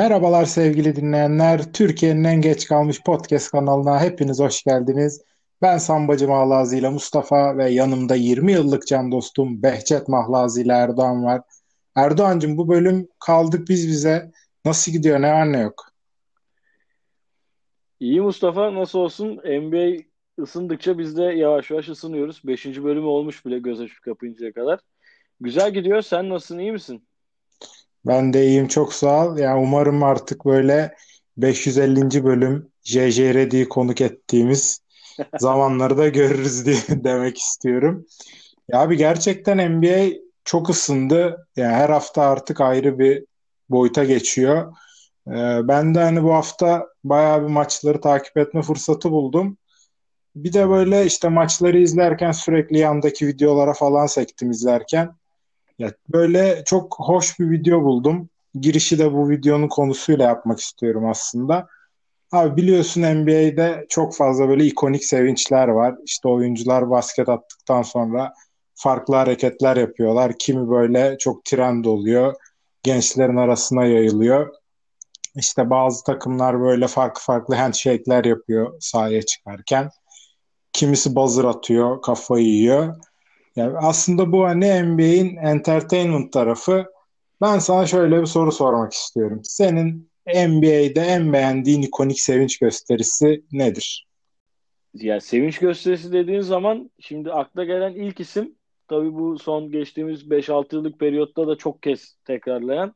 Merhabalar 0.00 0.44
sevgili 0.44 0.96
dinleyenler. 0.96 1.72
Türkiye'nin 1.72 2.24
en 2.24 2.40
geç 2.40 2.68
kalmış 2.68 3.02
podcast 3.02 3.50
kanalına 3.50 4.00
hepiniz 4.00 4.40
hoş 4.40 4.62
geldiniz. 4.62 5.22
Ben 5.62 5.78
Sambacı 5.78 6.28
Mahlazi 6.28 6.78
ile 6.78 6.88
Mustafa 6.88 7.56
ve 7.58 7.70
yanımda 7.70 8.14
20 8.14 8.52
yıllık 8.52 8.86
can 8.86 9.12
dostum 9.12 9.62
Behçet 9.62 10.08
Mahlazi 10.08 10.62
ile 10.62 10.72
Erdoğan 10.72 11.24
var. 11.24 11.42
Erdoğancığım 11.96 12.56
bu 12.56 12.68
bölüm 12.68 13.08
kaldık 13.18 13.68
biz 13.68 13.88
bize. 13.88 14.30
Nasıl 14.64 14.92
gidiyor 14.92 15.22
ne 15.22 15.32
var 15.32 15.52
ne 15.52 15.60
yok? 15.60 15.86
İyi 18.00 18.20
Mustafa 18.20 18.74
nasıl 18.74 18.98
olsun? 18.98 19.36
NBA 19.44 20.02
ısındıkça 20.42 20.98
biz 20.98 21.16
de 21.16 21.22
yavaş 21.22 21.70
yavaş 21.70 21.88
ısınıyoruz. 21.88 22.42
Beşinci 22.44 22.84
bölümü 22.84 23.06
olmuş 23.06 23.46
bile 23.46 23.58
göz 23.58 23.80
açıp 23.80 24.02
kapayıncaya 24.02 24.52
kadar. 24.52 24.80
Güzel 25.40 25.74
gidiyor. 25.74 26.02
Sen 26.02 26.28
nasılsın? 26.28 26.58
iyi 26.58 26.72
misin? 26.72 27.09
Ben 28.06 28.32
de 28.32 28.46
iyiyim 28.46 28.68
çok 28.68 28.94
sağ 28.94 29.26
ol. 29.26 29.38
Yani 29.38 29.60
umarım 29.60 30.02
artık 30.02 30.44
böyle 30.44 30.94
550. 31.36 32.24
bölüm 32.24 32.68
JJ 32.82 33.18
Reddy'yi 33.18 33.68
konuk 33.68 34.00
ettiğimiz 34.00 34.80
zamanları 35.38 35.98
da 35.98 36.08
görürüz 36.08 36.66
diye 36.66 36.76
demek 37.04 37.38
istiyorum. 37.38 38.06
Ya 38.68 38.80
abi 38.80 38.96
gerçekten 38.96 39.80
NBA 39.80 40.16
çok 40.44 40.70
ısındı. 40.70 41.46
Yani 41.56 41.74
her 41.74 41.90
hafta 41.90 42.22
artık 42.22 42.60
ayrı 42.60 42.98
bir 42.98 43.24
boyuta 43.70 44.04
geçiyor. 44.04 44.72
Ee, 45.28 45.68
ben 45.68 45.94
de 45.94 46.00
hani 46.00 46.22
bu 46.22 46.34
hafta 46.34 46.86
bayağı 47.04 47.42
bir 47.42 47.48
maçları 47.48 48.00
takip 48.00 48.36
etme 48.36 48.62
fırsatı 48.62 49.10
buldum. 49.10 49.58
Bir 50.36 50.52
de 50.52 50.68
böyle 50.68 51.06
işte 51.06 51.28
maçları 51.28 51.78
izlerken 51.78 52.32
sürekli 52.32 52.78
yandaki 52.78 53.26
videolara 53.26 53.72
falan 53.74 54.06
sektim 54.06 54.50
izlerken. 54.50 55.19
Ya 55.80 55.92
böyle 56.08 56.62
çok 56.66 56.96
hoş 56.98 57.38
bir 57.40 57.50
video 57.50 57.82
buldum. 57.82 58.28
Girişi 58.54 58.98
de 58.98 59.12
bu 59.12 59.30
videonun 59.30 59.68
konusuyla 59.68 60.24
yapmak 60.24 60.60
istiyorum 60.60 61.08
aslında. 61.08 61.66
Abi 62.32 62.56
biliyorsun 62.62 63.02
NBA'de 63.02 63.86
çok 63.88 64.16
fazla 64.16 64.48
böyle 64.48 64.64
ikonik 64.64 65.04
sevinçler 65.04 65.68
var. 65.68 65.94
İşte 66.04 66.28
oyuncular 66.28 66.90
basket 66.90 67.28
attıktan 67.28 67.82
sonra 67.82 68.32
farklı 68.74 69.16
hareketler 69.16 69.76
yapıyorlar. 69.76 70.32
Kimi 70.38 70.70
böyle 70.70 71.18
çok 71.18 71.44
trend 71.44 71.84
oluyor. 71.84 72.34
Gençlerin 72.82 73.36
arasına 73.36 73.84
yayılıyor. 73.84 74.54
İşte 75.36 75.70
bazı 75.70 76.04
takımlar 76.04 76.60
böyle 76.60 76.86
farklı 76.86 77.22
farklı 77.22 77.54
handshake'ler 77.54 78.24
yapıyor 78.24 78.76
sahaya 78.80 79.22
çıkarken. 79.22 79.90
Kimisi 80.72 81.14
buzzer 81.16 81.44
atıyor, 81.44 82.02
kafayı 82.02 82.46
yiyor. 82.46 82.96
Yani 83.56 83.78
aslında 83.78 84.32
bu 84.32 84.44
hani 84.44 84.82
NBA'in 84.82 85.36
entertainment 85.36 86.32
tarafı. 86.32 86.86
Ben 87.40 87.58
sana 87.58 87.86
şöyle 87.86 88.20
bir 88.20 88.26
soru 88.26 88.52
sormak 88.52 88.92
istiyorum. 88.92 89.40
Senin 89.44 90.10
NBA'de 90.26 91.00
en 91.00 91.32
beğendiğin 91.32 91.82
ikonik 91.82 92.20
sevinç 92.20 92.58
gösterisi 92.58 93.44
nedir? 93.52 94.06
Ya 94.94 95.20
sevinç 95.20 95.58
gösterisi 95.58 96.12
dediğin 96.12 96.40
zaman 96.40 96.90
şimdi 97.00 97.32
akla 97.32 97.64
gelen 97.64 97.94
ilk 97.94 98.20
isim 98.20 98.54
tabii 98.88 99.14
bu 99.14 99.38
son 99.38 99.70
geçtiğimiz 99.70 100.30
5-6 100.30 100.74
yıllık 100.74 100.98
periyotta 100.98 101.48
da 101.48 101.56
çok 101.56 101.82
kez 101.82 102.16
tekrarlayan 102.24 102.94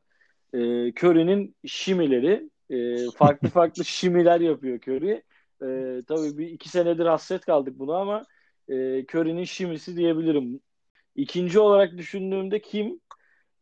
e, 0.53 0.57
Curry'nin 0.91 1.55
şimileri. 1.65 2.49
E, 2.69 2.97
farklı 3.11 3.49
farklı 3.49 3.85
şimiler 3.85 4.41
yapıyor 4.41 4.79
Curry. 4.87 5.23
E, 5.61 6.01
tabii 6.07 6.37
bir 6.37 6.47
iki 6.47 6.69
senedir 6.69 7.05
hasret 7.05 7.45
kaldık 7.45 7.79
buna 7.79 7.97
ama 7.97 8.25
e, 8.69 9.05
Curry'nin 9.05 9.43
şimisi 9.43 9.97
diyebilirim. 9.97 10.59
İkinci 11.15 11.59
olarak 11.59 11.97
düşündüğümde 11.97 12.61
kim? 12.61 12.99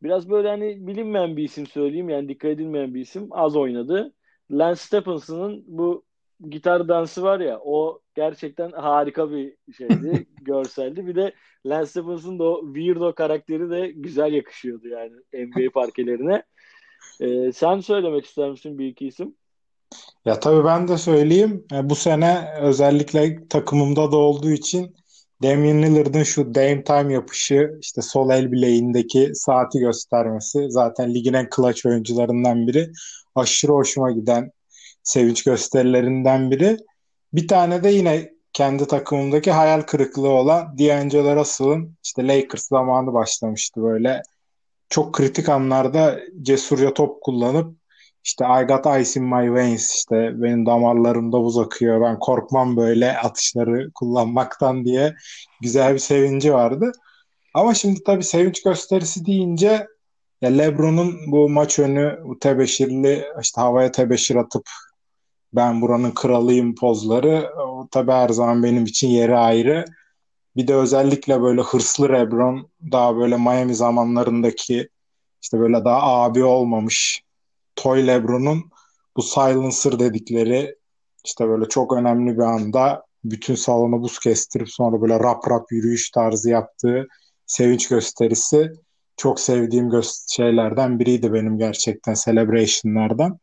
Biraz 0.04 0.30
böyle 0.30 0.48
hani 0.48 0.88
bilinmeyen 0.88 1.38
bir 1.38 1.44
isim 1.44 1.68
söyleyeyim. 1.68 2.10
Yani 2.10 2.30
dikkat 2.30 2.52
edilmeyen 2.52 2.94
bir 2.94 3.02
isim. 3.02 3.28
Az 3.32 3.56
oynadı. 3.56 4.14
Lance 4.52 4.80
Stephenson'ın 4.80 5.64
bu 5.68 6.04
gitar 6.50 6.88
dansı 6.88 7.24
var 7.24 7.40
ya 7.40 7.60
o 7.64 8.02
gerçekten 8.16 8.72
harika 8.72 9.32
bir 9.32 9.56
şeydi. 9.78 10.28
görseldi. 10.42 11.08
Bir 11.08 11.16
de 11.16 11.34
Lance 11.66 11.86
Stephenson'ın 11.86 12.40
da 12.40 12.44
o 12.44 12.66
weirdo 12.66 13.16
karakteri 13.16 13.70
de 13.70 13.92
güzel 13.96 14.34
yakışıyordu 14.34 14.88
yani 14.88 15.14
NBA 15.34 15.72
parkelerine. 15.74 16.44
Ee, 17.22 17.52
sen 17.52 17.80
söylemek 17.80 18.26
ister 18.26 18.50
misin 18.50 18.80
bir 18.80 18.88
iki 18.88 19.08
isim? 19.08 19.36
Ya 20.26 20.40
tabii 20.40 20.66
ben 20.66 20.88
de 20.88 20.98
söyleyeyim. 20.98 21.66
E, 21.74 21.90
bu 21.90 21.96
sene 21.96 22.54
özellikle 22.62 23.48
takımımda 23.48 24.12
da 24.12 24.18
olduğu 24.18 24.52
için 24.52 24.96
Damian 25.44 25.82
Lillard'ın 25.82 26.24
şu 26.24 26.56
Dame 26.56 26.84
Time 26.84 27.14
yapışı, 27.14 27.78
işte 27.82 28.02
sol 28.02 28.30
el 28.30 28.52
bileğindeki 28.52 29.32
saati 29.36 29.80
göstermesi 29.80 30.66
zaten 30.70 31.14
ligin 31.14 31.34
en 31.34 31.50
clutch 31.56 31.86
oyuncularından 31.86 32.68
biri. 32.68 32.92
Aşırı 33.36 33.72
hoşuma 33.72 34.12
giden 34.12 34.52
sevinç 35.04 35.44
gösterilerinden 35.44 36.52
biri. 36.52 36.78
Bir 37.34 37.48
tane 37.48 37.84
de 37.84 37.90
yine 37.90 38.30
kendi 38.54 38.88
takımımdaki 38.88 39.52
hayal 39.52 39.82
kırıklığı 39.82 40.30
olan 40.30 40.78
D'Angelo 40.78 41.36
Russell'ın 41.36 41.96
işte 42.04 42.28
Lakers 42.28 42.68
zamanı 42.68 43.14
başlamıştı 43.14 43.82
böyle. 43.84 44.22
Çok 44.90 45.14
kritik 45.14 45.50
anlarda 45.50 46.20
cesurca 46.42 46.94
top 46.94 47.22
kullanıp 47.22 47.76
işte 48.24 48.46
I 48.46 48.68
got 48.68 48.86
ice 48.86 49.20
in 49.20 49.26
my 49.26 49.54
veins 49.54 49.96
işte 49.96 50.42
benim 50.42 50.66
damarlarımda 50.66 51.40
buz 51.44 51.58
akıyor 51.58 52.02
ben 52.02 52.20
korkmam 52.20 52.78
böyle 52.78 53.18
atışları 53.18 53.92
kullanmaktan 53.96 54.86
diye 54.86 55.16
güzel 55.62 55.94
bir 55.94 56.00
sevinci 56.00 56.54
vardı. 56.54 56.92
Ama 57.54 57.74
şimdi 57.74 58.04
tabii 58.04 58.24
sevinç 58.24 58.64
gösterisi 58.64 59.26
deyince 59.26 59.88
ya 60.42 60.50
LeBron'un 60.50 61.16
bu 61.28 61.50
maç 61.50 61.80
önü 61.80 62.20
bu 62.24 62.40
tebeşirli 62.40 63.26
işte 63.42 63.62
havaya 63.62 63.92
tebeşir 63.92 64.36
atıp 64.36 64.70
ben 65.54 65.82
buranın 65.82 66.12
kralıyım 66.12 66.76
pozları 66.76 67.52
o 67.58 67.88
tabii 67.92 68.12
her 68.12 68.30
zaman 68.30 68.64
benim 68.64 68.86
için 68.86 69.08
yeri 69.08 69.36
ayrı. 69.36 69.86
Bir 70.56 70.68
de 70.68 70.76
özellikle 70.76 71.42
böyle 71.42 71.62
hırslı 71.62 72.10
LeBron 72.10 72.70
daha 72.92 73.18
böyle 73.18 73.38
Miami 73.38 73.76
zamanlarındaki 73.76 74.90
işte 75.42 75.60
böyle 75.60 75.86
daha 75.86 76.02
abi 76.24 76.44
olmamış 76.44 77.23
Toy 77.76 78.08
Lebron'un 78.08 78.64
bu 79.18 79.22
silencer 79.22 80.00
dedikleri 80.00 80.76
işte 81.26 81.48
böyle 81.48 81.70
çok 81.70 81.94
önemli 81.94 82.38
bir 82.38 82.44
anda 82.44 83.06
bütün 83.24 83.56
salonu 83.56 84.02
buz 84.02 84.20
kestirip 84.20 84.70
sonra 84.70 85.02
böyle 85.02 85.20
rap 85.20 85.52
rap 85.52 85.72
yürüyüş 85.72 86.12
tarzı 86.12 86.50
yaptığı 86.50 87.08
sevinç 87.46 87.88
gösterisi 87.88 88.72
çok 89.18 89.40
sevdiğim 89.40 89.90
gö- 89.90 90.36
şeylerden 90.36 91.00
biriydi 91.00 91.34
benim 91.34 91.58
gerçekten 91.58 92.14
celebration'lardan. 92.26 93.40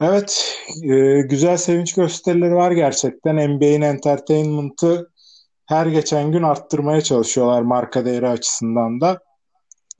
Evet, 0.00 0.56
e, 0.82 1.20
güzel 1.20 1.56
sevinç 1.56 1.94
gösterileri 1.94 2.54
var 2.54 2.72
gerçekten. 2.72 3.36
NBA'in 3.36 3.82
entertainment'ı 3.82 5.10
her 5.66 5.86
geçen 5.86 6.32
gün 6.32 6.42
arttırmaya 6.42 7.00
çalışıyorlar 7.00 7.62
marka 7.62 8.04
değeri 8.04 8.28
açısından 8.28 9.00
da. 9.00 9.18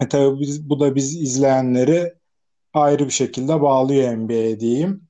E 0.01 0.09
tabii 0.09 0.41
biz, 0.41 0.69
bu 0.69 0.81
da 0.81 0.95
biz 0.95 1.23
izleyenleri 1.23 2.15
ayrı 2.75 3.07
bir 3.07 3.13
şekilde 3.13 3.61
bağlıyor 3.63 4.17
NBA 4.17 4.61
diyeyim. 4.61 5.03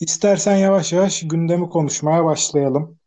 İstersen 0.00 0.56
yavaş 0.56 0.92
yavaş 0.92 1.28
gündemi 1.28 1.68
konuşmaya 1.68 2.24
başlayalım. 2.24 2.98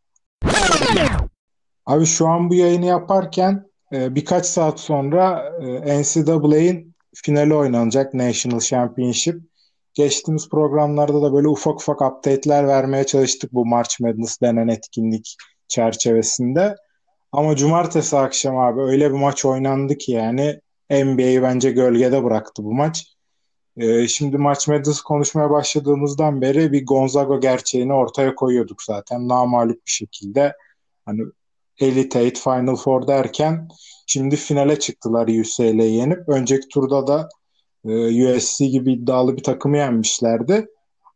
Abi 1.86 2.06
şu 2.06 2.28
an 2.28 2.50
bu 2.50 2.54
yayını 2.56 2.86
yaparken 2.86 3.66
e, 3.94 4.16
birkaç 4.16 4.46
saat 4.46 4.80
sonra 4.80 5.54
e, 5.86 6.02
NCAA'in 6.02 6.96
finali 7.14 7.54
oynanacak 7.54 8.14
National 8.14 8.60
Championship. 8.60 9.42
Geçtiğimiz 9.94 10.50
programlarda 10.50 11.22
da 11.22 11.34
böyle 11.34 11.48
ufak 11.48 11.76
ufak 11.76 12.02
update'ler 12.02 12.68
vermeye 12.68 13.06
çalıştık 13.06 13.54
bu 13.54 13.66
March 13.66 14.02
Madness 14.02 14.42
denen 14.42 14.68
etkinlik 14.68 15.36
çerçevesinde. 15.68 16.76
Ama 17.32 17.56
cumartesi 17.56 18.18
akşam 18.18 18.58
abi 18.58 18.82
öyle 18.82 19.10
bir 19.10 19.18
maç 19.18 19.46
oynandı 19.46 19.98
ki 19.98 20.12
yani 20.12 20.60
NBA'yi 20.90 21.42
bence 21.42 21.72
gölgede 21.72 22.24
bıraktı 22.24 22.64
bu 22.64 22.74
maç. 22.74 23.19
Ee, 23.80 24.08
şimdi 24.08 24.38
maç 24.38 24.68
medyası 24.68 25.04
konuşmaya 25.04 25.50
başladığımızdan 25.50 26.42
beri 26.42 26.72
bir 26.72 26.86
Gonzaga 26.86 27.38
gerçeğini 27.38 27.94
ortaya 27.94 28.36
koyuyorduk 28.36 28.84
zaten. 28.84 29.28
Namalup 29.28 29.86
bir 29.86 29.92
şekilde 29.92 30.56
hani 31.06 31.22
Elite 31.80 32.20
Eight, 32.20 32.40
Final 32.40 32.76
Four 32.76 33.08
derken 33.08 33.68
şimdi 34.08 34.36
finale 34.36 34.80
çıktılar 34.80 35.28
UCLA'yı 35.28 35.92
yenip. 35.92 36.30
Önceki 36.30 36.68
turda 36.68 37.08
da 37.08 37.30
e, 37.86 38.36
USC 38.36 38.66
gibi 38.66 38.94
iddialı 38.94 39.38
bir 39.38 39.44
takımı 39.44 39.78
yenmişlerdi. 39.78 40.68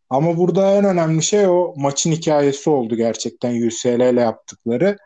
Ama 0.09 0.37
burada 0.37 0.71
en 0.71 0.85
önemli 0.85 1.23
şey 1.23 1.47
o 1.47 1.73
maçın 1.77 2.11
hikayesi 2.11 2.69
oldu 2.69 2.95
gerçekten 2.95 3.67
UCLA 3.67 4.09
ile 4.09 4.21
yaptıkları. 4.21 4.97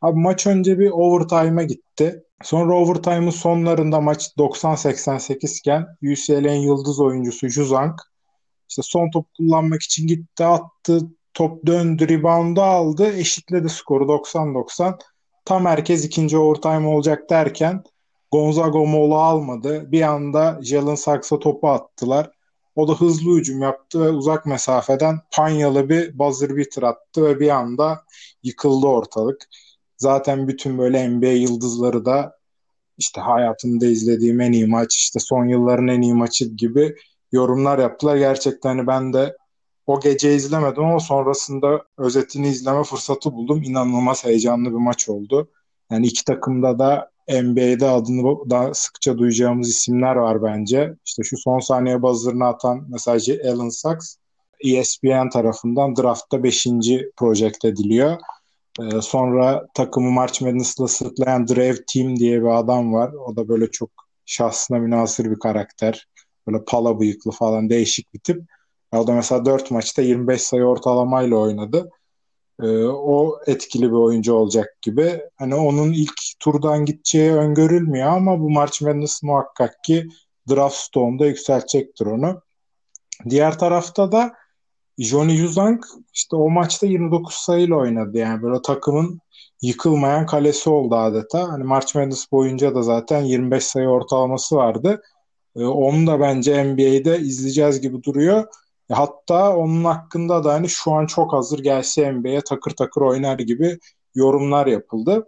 Abi 0.00 0.20
maç 0.20 0.46
önce 0.46 0.78
bir 0.78 0.90
overtime'a 0.90 1.62
gitti. 1.62 2.24
Sonra 2.42 2.74
overtime'ın 2.74 3.30
sonlarında 3.30 4.00
maç 4.00 4.30
90-88 4.38 5.58
iken 5.58 5.86
UCLA'nin 6.12 6.60
yıldız 6.60 7.00
oyuncusu 7.00 7.48
Juzang 7.48 8.00
işte 8.68 8.82
son 8.82 9.10
top 9.10 9.26
kullanmak 9.36 9.82
için 9.82 10.06
gitti 10.06 10.44
attı 10.44 11.00
top 11.34 11.66
döndü 11.66 12.08
rebound'u 12.08 12.62
aldı 12.62 13.12
eşitledi 13.16 13.68
skoru 13.68 14.04
90-90 14.04 14.98
tam 15.44 15.66
herkes 15.66 16.04
ikinci 16.04 16.38
overtime 16.38 16.88
olacak 16.88 17.30
derken 17.30 17.84
Gonzaga 18.32 18.78
mola 18.78 19.14
almadı 19.14 19.92
bir 19.92 20.02
anda 20.02 20.60
Jalen 20.62 20.94
Saks'a 20.94 21.38
topu 21.38 21.68
attılar 21.68 22.30
O 22.76 22.88
da 22.88 22.94
hızlı 22.94 23.36
hücum 23.36 23.62
yaptı 23.62 24.00
ve 24.00 24.10
uzak 24.10 24.46
mesafeden 24.46 25.20
panyalı 25.32 25.88
bir 25.88 26.18
buzzer 26.18 26.56
beater 26.56 26.82
attı 26.82 27.24
ve 27.24 27.40
bir 27.40 27.48
anda 27.48 28.04
yıkıldı 28.42 28.86
ortalık. 28.86 29.48
Zaten 30.00 30.48
bütün 30.48 30.78
böyle 30.78 31.08
NBA 31.08 31.26
yıldızları 31.26 32.04
da 32.04 32.36
işte 32.98 33.20
hayatımda 33.20 33.86
izlediğim 33.86 34.40
en 34.40 34.52
iyi 34.52 34.66
maç, 34.66 34.96
işte 34.96 35.20
son 35.20 35.44
yılların 35.46 35.88
en 35.88 36.02
iyi 36.02 36.14
maçı 36.14 36.44
gibi 36.44 36.96
yorumlar 37.32 37.78
yaptılar. 37.78 38.16
Gerçekten 38.16 38.70
hani 38.70 38.86
ben 38.86 39.12
de 39.12 39.36
o 39.86 40.00
gece 40.00 40.34
izlemedim 40.34 40.84
ama 40.84 41.00
sonrasında 41.00 41.84
özetini 41.98 42.48
izleme 42.48 42.84
fırsatı 42.84 43.32
buldum. 43.32 43.62
İnanılmaz 43.62 44.24
heyecanlı 44.24 44.70
bir 44.70 44.84
maç 44.84 45.08
oldu. 45.08 45.50
Yani 45.90 46.06
iki 46.06 46.24
takımda 46.24 46.78
da 46.78 47.10
NBA'de 47.28 47.88
adını 47.88 48.50
daha 48.50 48.74
sıkça 48.74 49.18
duyacağımız 49.18 49.68
isimler 49.68 50.16
var 50.16 50.42
bence. 50.42 50.94
İşte 51.04 51.22
şu 51.22 51.36
son 51.38 51.58
saniye 51.58 52.02
buzzer'ını 52.02 52.46
atan 52.46 52.86
mesela 52.88 53.38
Alan 53.52 53.68
Sachs 53.68 54.16
ESPN 54.64 55.28
tarafından 55.32 55.96
draftta 55.96 56.42
5. 56.42 56.66
project 57.16 57.64
ediliyor. 57.64 58.18
Ee, 58.80 59.02
sonra 59.02 59.66
takımı 59.74 60.10
March 60.10 60.42
Madness'la 60.42 60.88
sırtlayan 60.88 61.48
Drave 61.48 61.84
Team 61.92 62.16
diye 62.16 62.40
bir 62.42 62.58
adam 62.58 62.92
var. 62.92 63.12
O 63.12 63.36
da 63.36 63.48
böyle 63.48 63.70
çok 63.70 63.90
şahsına 64.26 64.78
münasır 64.78 65.30
bir 65.30 65.38
karakter. 65.38 66.08
Böyle 66.46 66.64
pala 66.64 67.00
bıyıklı 67.00 67.30
falan 67.30 67.70
değişik 67.70 68.14
bir 68.14 68.18
tip. 68.18 68.42
O 68.92 69.06
da 69.06 69.12
mesela 69.12 69.44
4 69.44 69.70
maçta 69.70 70.02
25 70.02 70.42
sayı 70.42 70.64
ortalamayla 70.64 71.36
oynadı. 71.36 71.90
Ee, 72.62 72.66
o 72.86 73.40
etkili 73.46 73.86
bir 73.86 73.96
oyuncu 73.96 74.34
olacak 74.34 74.76
gibi. 74.82 75.20
Hani 75.36 75.54
onun 75.54 75.92
ilk 75.92 76.20
turdan 76.40 76.84
gideceği 76.84 77.32
öngörülmüyor 77.32 78.08
ama 78.08 78.40
bu 78.40 78.50
March 78.50 78.82
Madness 78.82 79.22
muhakkak 79.22 79.84
ki 79.84 80.08
draft 80.50 80.76
stone'da 80.76 81.26
yükseltecektir 81.26 82.06
onu. 82.06 82.42
Diğer 83.30 83.58
tarafta 83.58 84.12
da 84.12 84.32
Johnny 85.00 85.36
Juzang 85.36 85.84
işte 86.14 86.36
o 86.36 86.50
maçta 86.50 86.86
29 86.86 87.34
sayıyla 87.34 87.76
oynadı. 87.76 88.18
Yani 88.18 88.42
böyle 88.42 88.62
takımın 88.62 89.20
yıkılmayan 89.62 90.26
kalesi 90.26 90.70
oldu 90.70 90.94
adeta. 90.96 91.48
Hani 91.48 91.64
March 91.64 91.94
Madness 91.94 92.32
boyunca 92.32 92.74
da 92.74 92.82
zaten 92.82 93.22
25 93.22 93.64
sayı 93.64 93.88
ortalaması 93.88 94.56
vardı. 94.56 95.02
Ee, 95.56 95.64
onu 95.64 96.06
da 96.06 96.20
bence 96.20 96.64
NBA'de 96.64 97.18
izleyeceğiz 97.18 97.80
gibi 97.80 98.02
duruyor. 98.02 98.46
Hatta 98.92 99.56
onun 99.56 99.84
hakkında 99.84 100.44
da 100.44 100.52
hani 100.54 100.68
şu 100.68 100.92
an 100.92 101.06
çok 101.06 101.32
hazır 101.32 101.58
gelse 101.58 102.12
NBA'ye 102.12 102.40
takır 102.40 102.70
takır 102.70 103.00
oynar 103.00 103.38
gibi 103.38 103.78
yorumlar 104.14 104.66
yapıldı. 104.66 105.26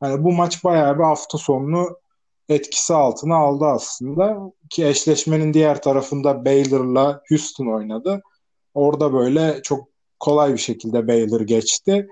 Hani 0.00 0.24
bu 0.24 0.32
maç 0.32 0.64
bayağı 0.64 0.98
bir 0.98 1.04
hafta 1.04 1.38
sonunu 1.38 1.96
etkisi 2.48 2.94
altına 2.94 3.36
aldı 3.36 3.64
aslında. 3.64 4.38
Ki 4.70 4.86
eşleşmenin 4.86 5.54
diğer 5.54 5.82
tarafında 5.82 6.44
Baylor'la 6.44 7.22
Houston 7.28 7.66
oynadı. 7.66 8.22
Orada 8.74 9.12
böyle 9.12 9.62
çok 9.62 9.88
kolay 10.20 10.52
bir 10.52 10.58
şekilde 10.58 11.08
Baylor 11.08 11.40
geçti. 11.40 12.08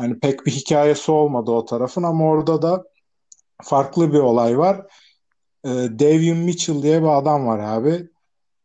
Hani 0.00 0.18
pek 0.18 0.46
bir 0.46 0.50
hikayesi 0.52 1.12
olmadı 1.12 1.50
o 1.50 1.64
tarafın 1.64 2.02
ama 2.02 2.24
orada 2.24 2.62
da 2.62 2.84
farklı 3.62 4.12
bir 4.12 4.18
olay 4.18 4.58
var. 4.58 4.86
Ee, 5.64 5.68
Davion 5.70 6.38
Mitchell 6.38 6.82
diye 6.82 7.02
bir 7.02 7.18
adam 7.18 7.46
var 7.46 7.58
abi. 7.58 8.08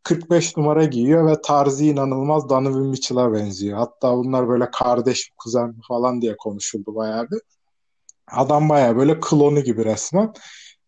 45 0.02 0.56
numara 0.56 0.84
giyiyor 0.84 1.26
ve 1.26 1.42
tarzı 1.42 1.84
inanılmaz 1.84 2.48
Donovan 2.48 2.86
Mitchell'a 2.86 3.32
benziyor. 3.32 3.78
Hatta 3.78 4.16
bunlar 4.16 4.48
böyle 4.48 4.70
kardeş, 4.70 5.30
kuzen 5.36 5.74
falan 5.88 6.22
diye 6.22 6.36
konuşuldu 6.36 6.94
bayağı 6.94 7.30
bir. 7.30 7.40
Adam 8.30 8.68
bayağı 8.68 8.96
böyle 8.96 9.20
klonu 9.20 9.60
gibi 9.60 9.84
resmen. 9.84 10.32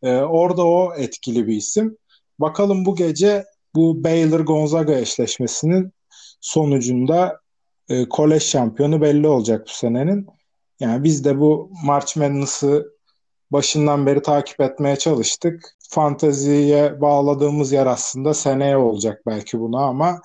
Ee, 0.02 0.16
orada 0.16 0.66
o 0.66 0.94
etkili 0.96 1.46
bir 1.46 1.56
isim. 1.56 1.96
Bakalım 2.38 2.84
bu 2.84 2.96
gece 2.96 3.44
bu 3.74 4.04
Baylor-Gonzaga 4.04 4.94
eşleşmesinin 4.94 5.92
sonucunda 6.44 7.41
e, 7.88 8.08
kolej 8.08 8.43
şampiyonu 8.43 9.00
belli 9.00 9.29
olacak 9.29 9.67
bu 9.67 9.73
senenin. 9.73 10.26
Yani 10.81 11.05
biz 11.05 11.25
de 11.25 11.41
bu 11.41 11.70
March 11.85 12.17
Madness'ı 12.17 12.93
başından 13.50 14.06
beri 14.06 14.23
takip 14.23 14.61
etmeye 14.61 14.96
çalıştık. 14.96 15.76
Fanteziye 15.91 17.00
bağladığımız 17.00 17.73
yer 17.73 17.87
aslında 17.87 18.35
seneye 18.35 18.76
olacak 18.76 19.23
belki 19.26 19.61
buna 19.61 19.85
ama 19.85 20.20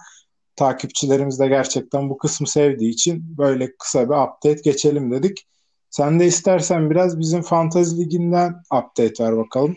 takipçilerimiz 0.55 1.39
de 1.39 1.47
gerçekten 1.47 2.09
bu 2.09 2.17
kısmı 2.17 2.47
sevdiği 2.47 2.91
için 2.91 3.37
böyle 3.37 3.77
kısa 3.77 4.09
bir 4.09 4.15
update 4.15 4.61
geçelim 4.63 5.11
dedik. 5.11 5.45
Sen 5.89 6.19
de 6.19 6.25
istersen 6.25 6.89
biraz 6.89 7.19
bizim 7.19 7.41
Fantazi 7.41 7.97
Ligi'nden 7.97 8.55
update 8.73 9.23
ver 9.23 9.37
bakalım. 9.37 9.75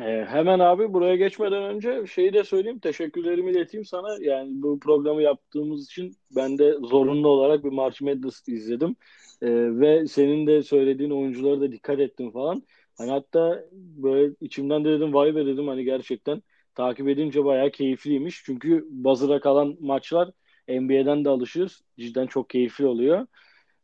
Ee, 0.00 0.24
hemen 0.28 0.58
abi 0.58 0.92
buraya 0.92 1.16
geçmeden 1.16 1.62
önce 1.62 2.06
şeyi 2.06 2.32
de 2.32 2.44
söyleyeyim. 2.44 2.78
Teşekkürlerimi 2.78 3.50
ileteyim 3.50 3.84
sana. 3.84 4.16
Yani 4.20 4.62
bu 4.62 4.80
programı 4.80 5.22
yaptığımız 5.22 5.84
için 5.84 6.16
ben 6.36 6.58
de 6.58 6.72
zorunlu 6.72 7.28
olarak 7.28 7.64
bir 7.64 7.68
March 7.68 8.02
Madness 8.02 8.48
izledim. 8.48 8.96
Ee, 9.42 9.48
ve 9.80 10.06
senin 10.06 10.46
de 10.46 10.62
söylediğin 10.62 11.10
oyunculara 11.10 11.60
da 11.60 11.72
dikkat 11.72 12.00
ettim 12.00 12.30
falan. 12.30 12.62
Hani 12.98 13.10
hatta 13.10 13.64
böyle 13.72 14.34
içimden 14.40 14.84
de 14.84 14.90
dedim 14.90 15.14
vay 15.14 15.34
be 15.34 15.46
dedim 15.46 15.68
hani 15.68 15.84
gerçekten 15.84 16.42
takip 16.74 17.08
edince 17.08 17.44
bayağı 17.44 17.70
keyifliymiş. 17.70 18.42
Çünkü 18.44 18.86
buzzer'a 18.90 19.40
kalan 19.40 19.76
maçlar 19.80 20.30
NBA'den 20.68 21.24
de 21.24 21.28
alışıyoruz. 21.28 21.82
Cidden 21.98 22.26
çok 22.26 22.50
keyifli 22.50 22.86
oluyor. 22.86 23.26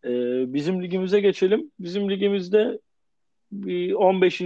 Ee, 0.04 0.54
bizim 0.54 0.82
ligimize 0.82 1.20
geçelim. 1.20 1.70
Bizim 1.80 2.10
ligimizde 2.10 2.80
bir 3.52 3.92
15. 3.94 4.42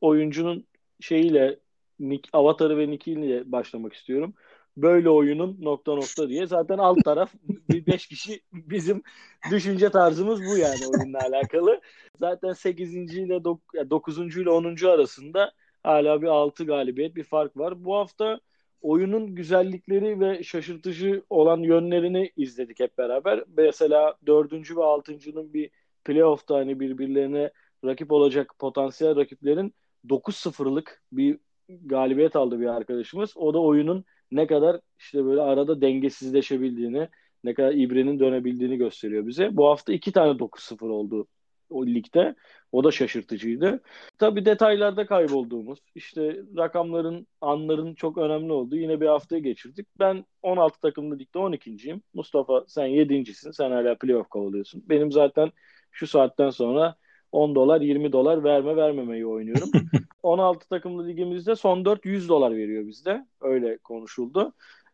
oyuncunun 0.00 0.66
şeyiyle 1.02 1.58
Nick, 2.00 2.28
avatarı 2.32 2.78
ve 2.78 2.90
nickiyle 2.90 3.52
başlamak 3.52 3.92
istiyorum. 3.94 4.34
Böyle 4.76 5.10
oyunun 5.10 5.58
nokta 5.60 5.94
nokta 5.94 6.28
diye. 6.28 6.46
Zaten 6.46 6.78
alt 6.78 7.04
taraf 7.04 7.34
beş 7.70 8.06
kişi 8.06 8.40
bizim 8.52 9.02
düşünce 9.50 9.90
tarzımız 9.90 10.40
bu 10.40 10.58
yani 10.58 10.86
oyunla 10.98 11.18
alakalı. 11.18 11.80
Zaten 12.20 12.52
8. 12.52 12.94
ile 12.94 13.44
9. 13.44 14.36
ile 14.36 14.50
10. 14.50 14.86
arasında 14.86 15.52
hala 15.82 16.22
bir 16.22 16.26
6 16.26 16.64
galibiyet 16.64 17.16
bir 17.16 17.24
fark 17.24 17.56
var. 17.56 17.84
Bu 17.84 17.96
hafta 17.96 18.40
oyunun 18.82 19.34
güzellikleri 19.34 20.20
ve 20.20 20.42
şaşırtıcı 20.42 21.22
olan 21.30 21.60
yönlerini 21.60 22.32
izledik 22.36 22.80
hep 22.80 22.98
beraber. 22.98 23.44
Mesela 23.56 24.14
4. 24.26 24.52
ve 24.52 24.80
6.'nın 24.80 25.54
bir 25.54 25.70
playoff'ta 26.04 26.54
hani 26.54 26.80
birbirlerine 26.80 27.50
rakip 27.84 28.12
olacak 28.12 28.54
potansiyel 28.58 29.16
rakiplerin 29.16 29.74
9-0'lık 30.08 31.02
bir 31.12 31.38
galibiyet 31.68 32.36
aldı 32.36 32.60
bir 32.60 32.66
arkadaşımız. 32.66 33.36
O 33.36 33.54
da 33.54 33.58
oyunun 33.58 34.04
ne 34.30 34.46
kadar 34.46 34.80
işte 34.98 35.24
böyle 35.24 35.40
arada 35.40 35.80
dengesizleşebildiğini, 35.80 37.08
ne 37.44 37.54
kadar 37.54 37.72
ibrenin 37.72 38.20
dönebildiğini 38.20 38.76
gösteriyor 38.76 39.26
bize. 39.26 39.56
Bu 39.56 39.68
hafta 39.68 39.92
iki 39.92 40.12
tane 40.12 40.38
9-0 40.38 40.88
oldu 40.88 41.26
o 41.70 41.86
ligde. 41.86 42.34
O 42.72 42.84
da 42.84 42.90
şaşırtıcıydı. 42.90 43.80
Tabii 44.18 44.44
detaylarda 44.44 45.06
kaybolduğumuz, 45.06 45.78
işte 45.94 46.36
rakamların, 46.56 47.26
anların 47.40 47.94
çok 47.94 48.18
önemli 48.18 48.52
olduğu 48.52 48.76
yine 48.76 49.00
bir 49.00 49.06
haftayı 49.06 49.42
geçirdik. 49.42 49.86
Ben 49.98 50.24
16 50.42 50.80
takımlı 50.80 51.18
ligde 51.18 51.38
12.yim. 51.38 52.02
Mustafa 52.14 52.64
sen 52.68 52.86
7.sin. 52.86 53.50
Sen 53.50 53.70
hala 53.70 53.98
playoff 53.98 54.28
kovalıyorsun. 54.28 54.84
Benim 54.88 55.12
zaten 55.12 55.52
şu 55.90 56.06
saatten 56.06 56.50
sonra 56.50 56.96
10 57.32 57.54
dolar 57.54 57.80
20 57.80 58.12
dolar 58.12 58.44
verme 58.44 58.76
vermemeyi 58.76 59.26
oynuyorum. 59.26 59.70
16 60.22 60.68
takımlı 60.68 61.08
ligimizde 61.08 61.56
son 61.56 61.84
4 61.84 62.04
100 62.04 62.28
dolar 62.28 62.56
veriyor 62.56 62.86
bizde. 62.86 63.26
Öyle 63.40 63.78
konuşuldu. 63.78 64.52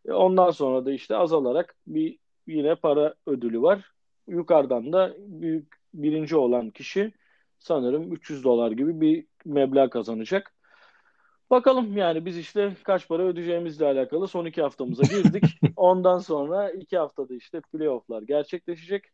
E, 0.09 0.13
ondan 0.13 0.51
sonra 0.51 0.85
da 0.85 0.93
işte 0.93 1.17
azalarak 1.17 1.77
bir 1.87 2.19
yine 2.47 2.75
para 2.75 3.15
ödülü 3.27 3.63
var. 3.63 3.93
Yukarıdan 4.29 4.93
da 4.93 5.15
büyük 5.19 5.75
birinci 5.95 6.37
olan 6.37 6.71
kişi 6.71 7.13
sanırım 7.59 8.13
300 8.13 8.45
dolar 8.45 8.71
gibi 8.71 9.01
bir 9.01 9.27
meblağ 9.45 9.91
kazanacak. 9.91 10.53
Bakalım 11.51 11.97
yani 11.97 12.25
biz 12.27 12.39
işte 12.39 12.77
kaç 12.85 13.09
para 13.09 13.23
ödeyeceğimizle 13.23 13.87
alakalı 13.87 14.29
son 14.29 14.45
iki 14.45 14.63
haftamıza 14.63 15.03
girdik. 15.03 15.45
Ondan 15.77 16.19
sonra 16.19 16.71
iki 16.71 16.99
haftada 16.99 17.35
işte 17.35 17.61
playofflar 17.61 18.23
gerçekleşecek. 18.23 19.05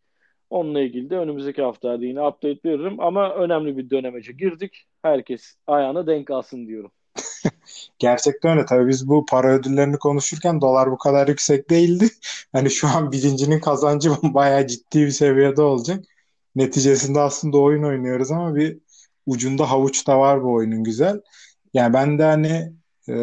Onunla 0.51 0.81
ilgili 0.81 1.11
de 1.11 1.17
önümüzdeki 1.17 1.63
haftalarda 1.63 2.05
yine 2.05 2.23
update 2.27 2.61
veririm. 2.65 3.01
Ama 3.01 3.35
önemli 3.35 3.77
bir 3.77 3.91
dönemece 3.91 4.33
girdik. 4.33 4.87
Herkes 5.03 5.55
ayağına 5.67 6.07
denk 6.07 6.31
alsın 6.31 6.67
diyorum. 6.67 6.91
Gerçekten 7.99 8.57
öyle. 8.57 8.67
Tabii 8.67 8.89
biz 8.89 9.09
bu 9.09 9.27
para 9.27 9.53
ödüllerini 9.53 9.99
konuşurken 9.99 10.61
dolar 10.61 10.91
bu 10.91 10.99
kadar 10.99 11.29
yüksek 11.29 11.71
değildi. 11.71 12.09
Hani 12.53 12.71
şu 12.71 12.89
an 12.89 13.13
birincinin 13.13 13.61
kazancı 13.61 14.11
bayağı 14.23 14.67
ciddi 14.67 15.01
bir 15.01 15.11
seviyede 15.11 15.63
olacak. 15.63 16.05
Neticesinde 16.57 17.21
aslında 17.21 17.59
oyun 17.59 17.83
oynuyoruz 17.83 18.31
ama 18.31 18.55
bir 18.55 18.79
ucunda 19.27 19.71
havuç 19.71 20.07
da 20.07 20.19
var 20.19 20.45
bu 20.45 20.53
oyunun 20.53 20.85
güzel. 20.85 21.21
Yani 21.75 21.95
ben 21.95 22.19
de 22.19 22.23
hani 22.23 22.73
e, 23.09 23.15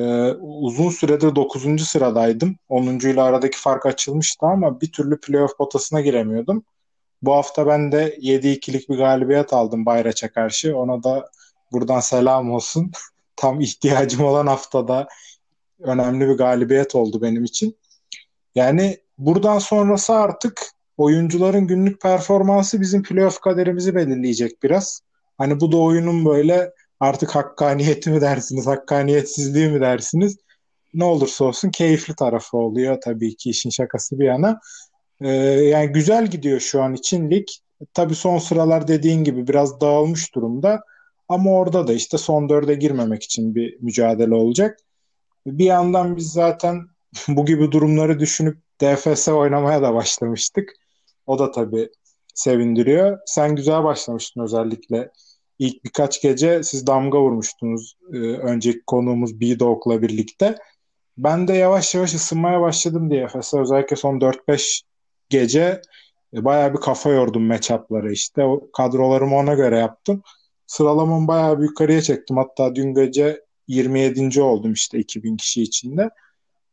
uzun 0.41 0.89
süredir 0.89 1.35
9. 1.35 1.85
sıradaydım. 1.85 2.55
10. 2.69 2.85
ile 2.85 3.21
aradaki 3.21 3.57
fark 3.57 3.85
açılmıştı 3.85 4.45
ama 4.45 4.81
bir 4.81 4.91
türlü 4.91 5.19
playoff 5.19 5.57
potasına 5.57 6.01
giremiyordum. 6.01 6.63
Bu 7.21 7.33
hafta 7.33 7.67
ben 7.67 7.91
de 7.91 8.17
7-2'lik 8.21 8.89
bir 8.89 8.97
galibiyet 8.97 9.53
aldım 9.53 9.85
Bayraç'a 9.85 10.31
karşı. 10.31 10.77
Ona 10.77 11.03
da 11.03 11.29
buradan 11.71 11.99
selam 11.99 12.51
olsun. 12.51 12.91
Tam 13.35 13.61
ihtiyacım 13.61 14.25
olan 14.25 14.47
haftada 14.47 15.07
önemli 15.79 16.29
bir 16.29 16.37
galibiyet 16.37 16.95
oldu 16.95 17.21
benim 17.21 17.43
için. 17.43 17.77
Yani 18.55 18.97
buradan 19.17 19.59
sonrası 19.59 20.13
artık 20.13 20.61
oyuncuların 20.97 21.67
günlük 21.67 22.01
performansı 22.01 22.81
bizim 22.81 23.03
playoff 23.03 23.39
kaderimizi 23.39 23.95
belirleyecek 23.95 24.63
biraz. 24.63 25.01
Hani 25.37 25.59
bu 25.59 25.71
da 25.71 25.77
oyunun 25.77 26.25
böyle 26.25 26.71
artık 26.99 27.35
hakkaniyeti 27.35 28.09
mi 28.09 28.21
dersiniz, 28.21 28.67
hakkaniyetsizliği 28.67 29.69
mi 29.69 29.81
dersiniz? 29.81 30.37
Ne 30.93 31.03
olursa 31.03 31.45
olsun 31.45 31.69
keyifli 31.69 32.15
tarafı 32.15 32.57
oluyor 32.57 33.01
tabii 33.01 33.35
ki 33.35 33.49
işin 33.49 33.69
şakası 33.69 34.19
bir 34.19 34.25
yana. 34.25 34.59
Ee, 35.21 35.29
yani 35.29 35.91
güzel 35.91 36.27
gidiyor 36.27 36.59
şu 36.59 36.81
an 36.83 36.93
için 36.93 37.31
lig. 37.31 37.47
Tabii 37.93 38.15
son 38.15 38.37
sıralar 38.37 38.87
dediğin 38.87 39.23
gibi 39.23 39.47
biraz 39.47 39.81
dağılmış 39.81 40.35
durumda. 40.35 40.83
Ama 41.29 41.51
orada 41.51 41.87
da 41.87 41.93
işte 41.93 42.17
son 42.17 42.49
dörde 42.49 42.75
girmemek 42.75 43.23
için 43.23 43.55
bir 43.55 43.77
mücadele 43.81 44.35
olacak. 44.35 44.79
Bir 45.45 45.65
yandan 45.65 46.17
biz 46.17 46.31
zaten 46.31 46.87
bu 47.27 47.45
gibi 47.45 47.71
durumları 47.71 48.19
düşünüp 48.19 48.57
DFS 48.81 49.27
oynamaya 49.27 49.81
da 49.81 49.93
başlamıştık. 49.93 50.73
O 51.27 51.39
da 51.39 51.51
tabii 51.51 51.89
sevindiriyor. 52.33 53.19
Sen 53.25 53.55
güzel 53.55 53.83
başlamıştın 53.83 54.41
özellikle. 54.41 55.11
İlk 55.59 55.83
birkaç 55.83 56.21
gece 56.21 56.63
siz 56.63 56.87
damga 56.87 57.21
vurmuştunuz. 57.21 57.97
Ee, 58.13 58.17
önceki 58.17 58.81
konuğumuz 58.87 59.41
B-Dog'la 59.41 60.01
birlikte. 60.01 60.55
Ben 61.17 61.47
de 61.47 61.53
yavaş 61.53 61.95
yavaş 61.95 62.13
ısınmaya 62.13 62.61
başladım 62.61 63.11
DFS'e. 63.11 63.59
Özellikle 63.59 63.95
son 63.95 64.19
4-5 64.19 64.81
gece 65.31 65.81
e, 66.33 66.45
bayağı 66.45 66.73
bir 66.73 66.79
kafa 66.79 67.09
yordum 67.09 67.43
matchup'ları 67.43 68.11
işte. 68.11 68.43
O 68.43 68.71
kadrolarımı 68.71 69.35
ona 69.35 69.53
göre 69.53 69.77
yaptım. 69.77 70.21
Sıralamamı 70.67 71.27
bayağı 71.27 71.59
bir 71.59 71.63
yukarıya 71.63 72.01
çektim. 72.01 72.37
Hatta 72.37 72.75
dün 72.75 72.93
gece 72.93 73.41
27. 73.67 74.41
oldum 74.41 74.73
işte 74.73 74.99
2000 74.99 75.37
kişi 75.37 75.61
içinde. 75.61 76.09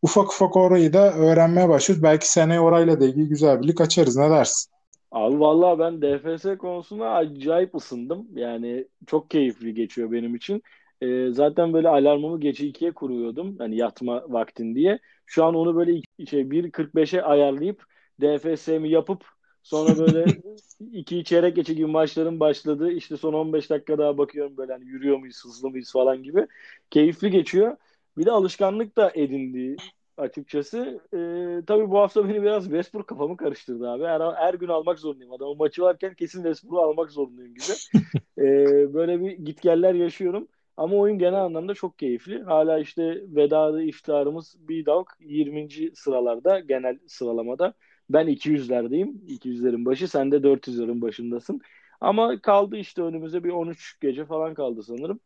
Ufak 0.03 0.29
ufak 0.29 0.57
orayı 0.57 0.93
da 0.93 1.15
öğrenmeye 1.15 1.69
başlıyoruz. 1.69 2.03
Belki 2.03 2.33
seneye 2.33 2.61
orayla 2.61 3.01
da 3.01 3.05
ilgili 3.05 3.29
güzel 3.29 3.63
bir 3.63 3.69
lig 3.69 3.81
açarız. 3.81 4.17
Ne 4.17 4.31
dersin? 4.31 4.73
Abi 5.11 5.41
vallahi 5.41 5.79
ben 5.79 6.03
DFS 6.03 6.59
konusuna 6.59 7.15
acayip 7.15 7.75
ısındım. 7.75 8.27
Yani 8.35 8.85
çok 9.07 9.31
keyifli 9.31 9.75
geçiyor 9.75 10.13
benim 10.13 10.35
için. 10.35 10.63
Ee, 11.01 11.29
zaten 11.31 11.73
böyle 11.73 11.89
alarmımı 11.89 12.41
gece 12.41 12.67
2'ye 12.67 12.93
kuruyordum. 12.93 13.59
Hani 13.59 13.77
yatma 13.77 14.23
vaktin 14.29 14.75
diye. 14.75 14.99
Şu 15.27 15.45
an 15.45 15.55
onu 15.55 15.77
böyle 15.77 16.01
şey, 16.31 16.41
1.45'e 16.41 17.23
ayarlayıp 17.23 17.85
DFS'mi 18.21 18.91
yapıp 18.91 19.25
sonra 19.63 19.99
böyle 19.99 20.25
iki 20.93 21.25
çeyrek 21.25 21.57
geçe 21.57 21.75
gibi 21.75 21.87
maçların 21.87 22.41
başladı. 22.41 22.93
İşte 22.93 23.17
son 23.17 23.33
15 23.35 23.71
dakika 23.71 23.99
daha 23.99 24.19
bakıyorum 24.19 24.57
böyle 24.57 24.73
hani 24.73 24.85
yürüyor 24.85 25.19
muyuz, 25.19 25.45
hızlı 25.45 25.71
mıyız 25.71 25.93
falan 25.93 26.23
gibi. 26.23 26.47
Keyifli 26.91 27.31
geçiyor. 27.31 27.77
Bir 28.19 28.27
de 28.27 28.31
alışkanlık 28.31 28.97
da 28.97 29.13
edindi 29.15 29.77
açıkçası. 30.17 31.01
Ee, 31.15 31.63
tabii 31.67 31.91
bu 31.91 31.99
hafta 31.99 32.29
beni 32.29 32.43
biraz 32.43 32.65
Westbrook 32.65 33.07
kafamı 33.07 33.37
karıştırdı 33.37 33.91
abi. 33.91 34.05
Her, 34.05 34.21
her 34.21 34.55
gün 34.55 34.69
almak 34.69 34.99
zorundayım. 34.99 35.33
Adamın 35.33 35.57
maçı 35.59 35.83
varken 35.83 36.15
kesin 36.15 36.39
Westbrook'u 36.39 36.81
almak 36.81 37.11
zorundayım 37.11 37.55
gibi. 37.55 37.75
Ee, 38.39 38.95
böyle 38.95 39.21
bir 39.21 39.31
gitgeller 39.33 39.95
yaşıyorum. 39.95 40.49
Ama 40.77 40.97
oyun 40.97 41.19
genel 41.19 41.45
anlamda 41.45 41.75
çok 41.75 41.99
keyifli. 41.99 42.43
Hala 42.43 42.79
işte 42.79 43.03
vedalı 43.37 43.83
iftarımız 43.83 44.57
bir 44.69 44.87
dog 44.87 45.09
20. 45.21 45.69
sıralarda 45.95 46.61
genel 46.61 46.99
sıralamada. 47.07 47.75
Ben 48.11 48.27
200'lerdeyim. 48.29 49.09
200'lerin 49.29 49.85
başı. 49.85 50.09
Sen 50.09 50.33
de 50.33 50.37
400'lerin 50.37 51.01
başındasın. 51.01 51.61
Ama 52.01 52.41
kaldı 52.41 52.77
işte 52.77 53.03
önümüze 53.03 53.45
bir 53.45 53.51
13 53.51 54.01
gece 54.01 54.25
falan 54.25 54.55
kaldı 54.55 54.83
sanırım. 54.83 55.21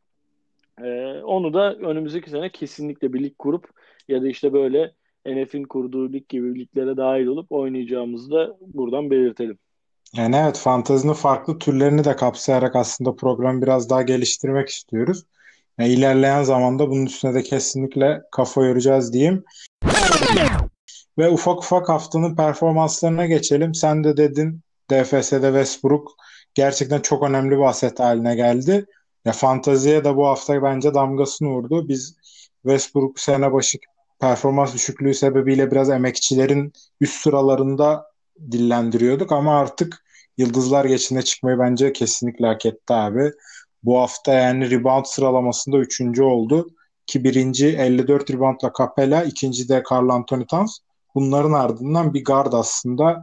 Ee, 0.83 1.23
onu 1.25 1.55
da 1.55 1.75
önümüzdeki 1.75 2.31
sene 2.31 2.53
kesinlikle 2.53 3.13
bir 3.13 3.23
lig 3.23 3.39
kurup 3.39 3.71
ya 4.09 4.23
da 4.23 4.29
işte 4.29 4.53
böyle 4.53 4.93
NF'in 5.27 5.65
kurduğu 5.65 6.13
lig 6.13 6.29
gibi 6.29 6.59
liglere 6.59 6.97
dahil 6.97 7.27
olup 7.27 7.53
oynayacağımızı 7.53 8.31
da 8.31 8.57
buradan 8.61 9.11
belirtelim. 9.11 9.59
Yani 10.17 10.37
evet 10.37 10.59
fantazinin 10.59 11.13
farklı 11.13 11.59
türlerini 11.59 12.05
de 12.05 12.17
kapsayarak 12.17 12.77
aslında 12.77 13.17
programı 13.17 13.63
biraz 13.63 13.91
daha 13.91 14.03
geliştirmek 14.03 14.69
istiyoruz. 14.69 15.25
Yani 15.79 15.91
ilerleyen 15.93 16.43
zamanda 16.43 16.91
bunun 16.91 17.07
üstüne 17.07 17.35
de 17.35 17.43
kesinlikle 17.43 18.23
kafa 18.33 18.65
yoracağız 18.65 19.13
diyeyim. 19.13 19.45
Ve 21.19 21.29
ufak 21.31 21.59
ufak 21.59 21.89
haftanın 21.89 22.37
performanslarına 22.37 23.27
geçelim. 23.27 23.75
Sen 23.75 24.05
de 24.05 24.17
dedin 24.17 24.61
DFS'de 24.91 25.47
Westbrook 25.47 26.11
gerçekten 26.55 27.01
çok 27.01 27.23
önemli 27.23 27.51
bir 27.51 27.63
aset 27.63 28.01
haline 28.01 28.35
geldi. 28.37 28.87
Ya 29.25 29.33
fantaziye 29.33 30.05
de 30.05 30.17
bu 30.17 30.27
hafta 30.27 30.63
bence 30.63 30.95
damgasını 30.95 31.49
vurdu. 31.49 31.89
Biz 31.89 32.17
Westbrook 32.63 33.21
sene 33.21 33.53
başı 33.53 33.79
performans 34.21 34.75
düşüklüğü 34.75 35.15
sebebiyle 35.15 35.71
biraz 35.71 35.91
emekçilerin 35.91 36.73
üst 37.01 37.23
sıralarında 37.23 38.07
dillendiriyorduk 38.51 39.33
ama 39.33 39.59
artık 39.59 40.05
yıldızlar 40.39 40.85
geçinde 40.85 41.23
çıkmayı 41.23 41.59
bence 41.59 41.93
kesinlikle 41.93 42.47
hak 42.47 42.67
etti 42.67 42.93
abi. 42.93 43.33
Bu 43.83 44.01
hafta 44.01 44.33
yani 44.33 44.71
rebound 44.71 45.05
sıralamasında 45.05 45.79
üçüncü 45.79 46.23
oldu. 46.23 46.67
Ki 47.07 47.25
birinci 47.25 47.67
54 47.69 48.31
reboundla 48.31 48.73
Capella, 48.79 49.25
ikinci 49.25 49.69
de 49.69 49.83
Carl 49.91 50.09
Anthony 50.09 50.47
Towns. 50.47 50.79
Bunların 51.15 51.53
ardından 51.53 52.15
bir 52.15 52.25
guard 52.25 52.53
aslında 52.53 53.23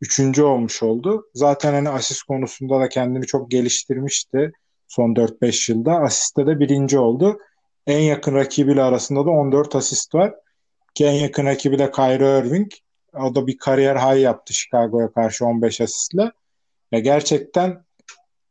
üçüncü 0.00 0.42
olmuş 0.42 0.82
oldu. 0.82 1.26
Zaten 1.34 1.72
hani 1.72 1.88
asist 1.88 2.22
konusunda 2.22 2.80
da 2.80 2.88
kendini 2.88 3.26
çok 3.26 3.50
geliştirmişti 3.50 4.52
son 4.88 5.14
4-5 5.14 5.72
yılda. 5.72 5.92
Asiste 5.92 6.46
de 6.46 6.60
birinci 6.60 6.98
oldu. 6.98 7.38
En 7.86 7.98
yakın 7.98 8.34
rakibiyle 8.34 8.82
arasında 8.82 9.26
da 9.26 9.30
14 9.30 9.76
asist 9.76 10.14
var. 10.14 10.34
Ki 10.94 11.04
en 11.04 11.12
yakın 11.12 11.46
rakibi 11.46 11.78
de 11.78 11.90
Kyrie 11.90 12.38
Irving. 12.38 12.72
O 13.14 13.34
da 13.34 13.46
bir 13.46 13.58
kariyer 13.58 13.96
high 13.96 14.22
yaptı 14.22 14.54
Chicago'ya 14.54 15.12
karşı 15.12 15.46
15 15.46 15.80
asistle. 15.80 16.32
Ya 16.92 16.98
gerçekten 16.98 17.84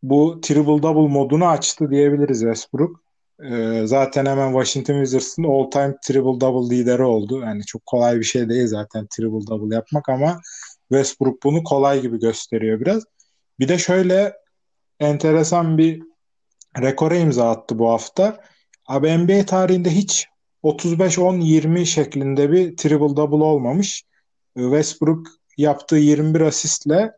bu 0.04 0.42
triple 0.42 0.84
double 0.84 1.14
modunu 1.14 1.48
açtı 1.48 1.92
diyebiliriz 1.92 2.40
Westbrook. 2.40 3.07
Ee, 3.44 3.82
zaten 3.86 4.26
hemen 4.26 4.52
Washington 4.52 4.94
Wizards'ın 4.94 5.44
all 5.44 5.72
time 5.72 5.98
triple 6.04 6.42
double 6.42 6.76
lideri 6.76 7.04
oldu. 7.04 7.42
Yani 7.42 7.66
çok 7.66 7.86
kolay 7.86 8.20
bir 8.20 8.24
şey 8.24 8.50
değil 8.50 8.68
zaten 8.68 9.08
triple 9.08 9.48
double 9.48 9.76
yapmak 9.76 10.10
ama 10.10 10.42
Westbrook 10.90 11.44
bunu 11.44 11.64
kolay 11.64 12.02
gibi 12.02 12.20
gösteriyor 12.20 12.80
biraz. 12.80 13.04
Bir 13.60 13.68
de 13.68 13.78
şöyle 13.78 14.34
enteresan 15.00 15.78
bir 15.78 16.04
rekora 16.82 17.16
imza 17.16 17.52
attı 17.52 17.80
bu 17.80 17.90
hafta. 17.90 18.42
Abi 18.88 19.18
NBA 19.18 19.46
tarihinde 19.46 19.90
hiç 19.90 20.28
35-10-20 20.64 21.86
şeklinde 21.86 22.52
bir 22.52 22.78
triple 22.78 23.16
double 23.16 23.44
olmamış. 23.44 24.04
Ee, 24.56 24.62
Westbrook 24.62 25.28
yaptığı 25.58 25.98
21 25.98 26.42
asistle 26.42 27.12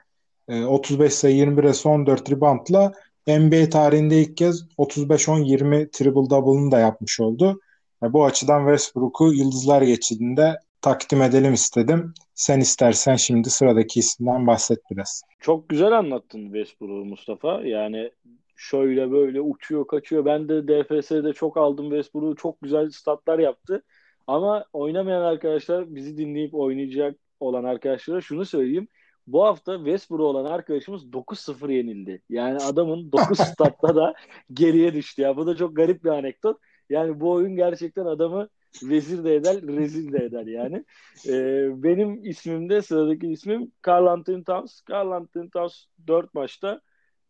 35 0.50 1.14
sayı 1.14 1.36
21 1.36 1.64
asist 1.64 1.86
14 1.86 2.32
reboundla 2.32 2.94
NBA 3.28 3.70
tarihinde 3.70 4.22
ilk 4.22 4.38
kez 4.38 4.68
35-10-20 4.78 5.92
triple 5.92 6.30
double'ını 6.30 6.72
da 6.72 6.80
yapmış 6.80 7.20
oldu. 7.20 7.60
Yani 8.04 8.14
bu 8.14 8.26
açıdan 8.26 8.60
Westbrook'u 8.60 9.34
Yıldızlar 9.34 9.82
Geçidi'nde 9.82 10.60
takdim 10.82 11.22
edelim 11.22 11.54
istedim. 11.54 12.14
Sen 12.34 12.60
istersen 12.60 13.16
şimdi 13.16 13.50
sıradaki 13.50 14.00
isimden 14.00 14.48
bahset 14.48 14.80
biraz. 14.92 15.22
Çok 15.40 15.70
güzel 15.70 15.92
anlattın 15.92 16.44
Westbrook'u 16.44 17.06
Mustafa. 17.06 17.62
Yani 17.62 18.12
şöyle 18.56 19.12
böyle 19.12 19.42
uçuyor 19.42 19.88
kaçıyor. 19.88 20.26
Ben 20.26 20.50
de 20.50 20.68
DFS'de 20.68 21.34
çok 21.34 21.58
aldım 21.58 21.86
Westbrook'u. 21.90 22.36
Çok 22.36 22.62
güzel 22.62 22.90
statlar 22.90 23.40
yaptı. 23.40 23.84
Ama 24.28 24.66
oynamayan 24.74 25.22
arkadaşlar 25.22 25.96
bizi 25.96 26.18
dinleyip 26.18 26.56
oynayacak 26.56 27.16
olan 27.40 27.64
arkadaşlara 27.64 28.22
şunu 28.22 28.46
söyleyeyim. 28.46 28.88
Bu 29.34 29.46
hafta 29.46 29.78
Westbrook 29.78 30.22
olan 30.22 30.46
arkadaşımız 30.46 31.06
9-0 31.06 31.72
yenildi. 31.72 32.22
Yani 32.30 32.58
adamın 32.58 33.12
9 33.12 33.38
statta 33.54 33.96
da 33.96 34.14
geriye 34.54 34.94
düştü 34.94 35.22
ya. 35.22 35.38
Bu 35.38 35.48
da 35.48 35.56
çok 35.56 35.76
garip 35.76 36.04
bir 36.04 36.10
anekdot. 36.10 36.58
Yani 36.90 37.20
bu 37.20 37.32
oyun 37.32 37.56
gerçekten 37.56 38.06
adamı 38.06 38.50
vezir 38.84 39.24
de 39.24 39.36
eder, 39.36 39.62
rezil 39.62 40.14
de 40.14 40.18
eder 40.26 40.46
yani. 40.46 40.86
Ee, 41.28 41.84
benim 41.84 42.26
ismim 42.26 42.70
de 42.70 42.82
sıradaki 42.82 43.28
ismim 43.28 43.72
Carl 43.88 44.06
Anthony 44.06 44.44
Towns. 44.44 44.82
Carl 44.90 45.12
Anthony 45.12 45.50
Towns 45.50 45.86
4 46.08 46.34
maçta 46.34 46.82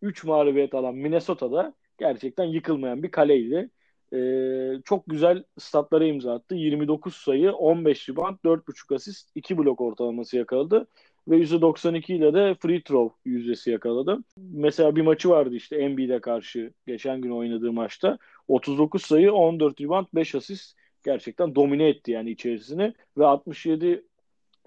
3 0.01 0.23
mağlubiyet 0.23 0.73
alan 0.73 0.95
Minnesota'da 0.95 1.73
gerçekten 1.97 2.45
yıkılmayan 2.45 3.03
bir 3.03 3.11
kaleydi. 3.11 3.69
Ee, 4.13 4.81
çok 4.85 5.03
güzel 5.07 5.43
statlara 5.59 6.05
imza 6.05 6.33
attı. 6.33 6.55
29 6.55 7.15
sayı, 7.15 7.51
15 7.51 8.09
rebound, 8.09 8.37
4.5 8.45 8.95
asist, 8.95 9.29
2 9.35 9.57
blok 9.57 9.81
ortalaması 9.81 10.37
yakaladı. 10.37 10.87
Ve 11.27 11.37
%92 11.37 12.13
ile 12.13 12.33
de 12.33 12.55
free 12.59 12.83
throw 12.83 13.29
yüzdesi 13.29 13.71
yakaladı. 13.71 14.17
Mesela 14.37 14.95
bir 14.95 15.01
maçı 15.01 15.29
vardı 15.29 15.55
işte 15.55 15.75
Embiid'e 15.75 16.19
karşı 16.19 16.73
geçen 16.87 17.21
gün 17.21 17.31
oynadığı 17.31 17.73
maçta. 17.73 18.17
39 18.47 19.01
sayı, 19.01 19.31
14 19.33 19.81
rebound, 19.81 20.07
5 20.13 20.35
asist 20.35 20.77
gerçekten 21.05 21.55
domine 21.55 21.87
etti 21.89 22.11
yani 22.11 22.31
içerisini. 22.31 22.93
Ve 23.17 23.25
67 23.25 24.03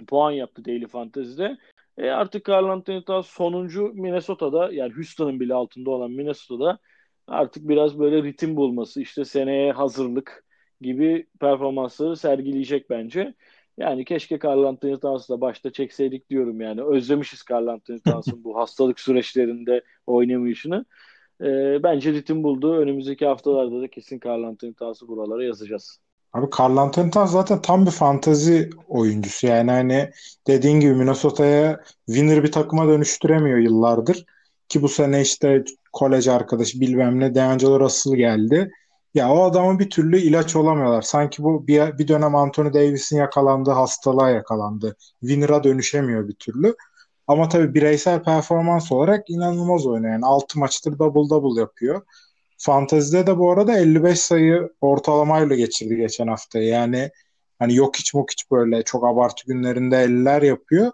puan 0.07 0.33
yaptı 0.33 0.65
Daily 0.65 0.87
Fantasy'de. 0.87 1.59
E 1.99 2.11
artık 2.11 2.49
Carl 2.49 2.65
Anthony 2.65 3.05
Towns 3.05 3.27
sonuncu 3.27 3.93
Minnesota'da 3.95 4.73
yani 4.73 4.93
Houston'ın 4.95 5.41
bile 5.41 5.55
altında 5.55 5.91
olan 5.91 6.11
Minnesota'da 6.11 6.79
artık 7.27 7.69
biraz 7.69 7.99
böyle 7.99 8.23
ritim 8.23 8.57
bulması 8.57 9.01
işte 9.01 9.25
seneye 9.25 9.73
hazırlık 9.73 10.45
gibi 10.81 11.27
performansları 11.41 12.17
sergileyecek 12.17 12.91
bence. 12.91 13.35
Yani 13.79 14.05
keşke 14.05 14.39
Carl 14.45 14.65
Anthony 14.65 15.01
Towns'la 15.01 15.41
başta 15.41 15.73
çekseydik 15.73 16.31
diyorum 16.31 16.61
yani. 16.61 16.83
Özlemişiz 16.85 17.45
Carl 17.51 17.67
Anthony 17.67 18.01
Towns'ın 18.05 18.45
bu 18.45 18.57
hastalık 18.57 19.01
süreçlerinde 19.01 19.83
oynamayışını. 20.07 20.85
Ee, 21.41 21.83
bence 21.83 22.13
ritim 22.13 22.43
buldu. 22.43 22.77
Önümüzdeki 22.77 23.27
haftalarda 23.27 23.83
da 23.83 23.89
kesin 23.89 24.21
Carl 24.27 24.43
Anthony 24.43 24.75
Towns'ı 24.75 25.09
buralara 25.09 25.45
yazacağız. 25.45 25.99
Abi 26.33 26.47
Carl 26.59 26.77
Anthony 26.77 27.11
Towns 27.11 27.33
zaten 27.33 27.63
tam 27.63 27.87
bir 27.87 27.91
fantazi 27.91 28.71
oyuncusu. 28.89 29.47
Yani 29.47 29.71
hani 29.71 30.11
dediğin 30.47 30.81
gibi 30.81 30.95
Minnesota'ya 30.95 31.81
winner 32.07 32.43
bir 32.43 32.53
takıma 32.53 32.89
dönüştüremiyor 32.89 33.59
yıllardır. 33.59 34.25
Ki 34.73 34.83
bu 34.83 34.89
sene 34.89 35.21
işte 35.21 35.65
kolej 35.93 36.29
arkadaşı 36.29 36.81
bilmem 36.81 37.21
ne 37.21 37.35
D'Angelo 37.35 37.81
Russell 37.81 38.15
geldi. 38.15 38.71
Ya 39.15 39.33
o 39.33 39.43
adamın 39.43 39.79
bir 39.79 39.91
türlü 39.91 40.19
ilaç 40.19 40.57
olamıyorlar. 40.57 41.03
Sanki 41.03 41.43
bu 41.43 41.67
bir, 41.67 41.99
bir 41.99 42.09
dönem 42.09 42.35
Anthony 42.35 42.73
Davis'in 42.73 43.17
yakalandığı 43.17 43.71
hastalığa 43.71 44.31
yakalandı. 44.31 44.97
Winner'a 45.21 45.65
dönüşemiyor 45.65 46.29
bir 46.29 46.35
türlü. 46.35 46.75
Ama 47.27 47.49
tabii 47.49 47.75
bireysel 47.75 48.23
performans 48.23 48.93
olarak 48.93 49.31
inanılmaz 49.31 49.87
oynuyor. 49.87 50.13
Yani 50.13 50.27
6 50.27 50.59
maçtır 50.59 50.99
double 50.99 51.31
double 51.31 51.61
yapıyor. 51.61 52.03
Fantezide 52.59 53.27
de 53.27 53.39
bu 53.39 53.51
arada 53.51 53.79
55 53.79 54.21
sayı 54.21 54.73
ortalamayla 54.81 55.57
geçirdi 55.57 55.97
geçen 55.97 56.29
hafta. 56.29 56.59
Yani 56.59 57.11
hani 57.59 57.75
yok 57.75 57.97
hiç 57.97 58.15
mok 58.15 58.31
hiç 58.31 58.51
böyle 58.51 58.83
çok 58.83 59.07
abartı 59.07 59.47
günlerinde 59.47 59.97
50'ler 59.97 60.47
yapıyor. 60.47 60.93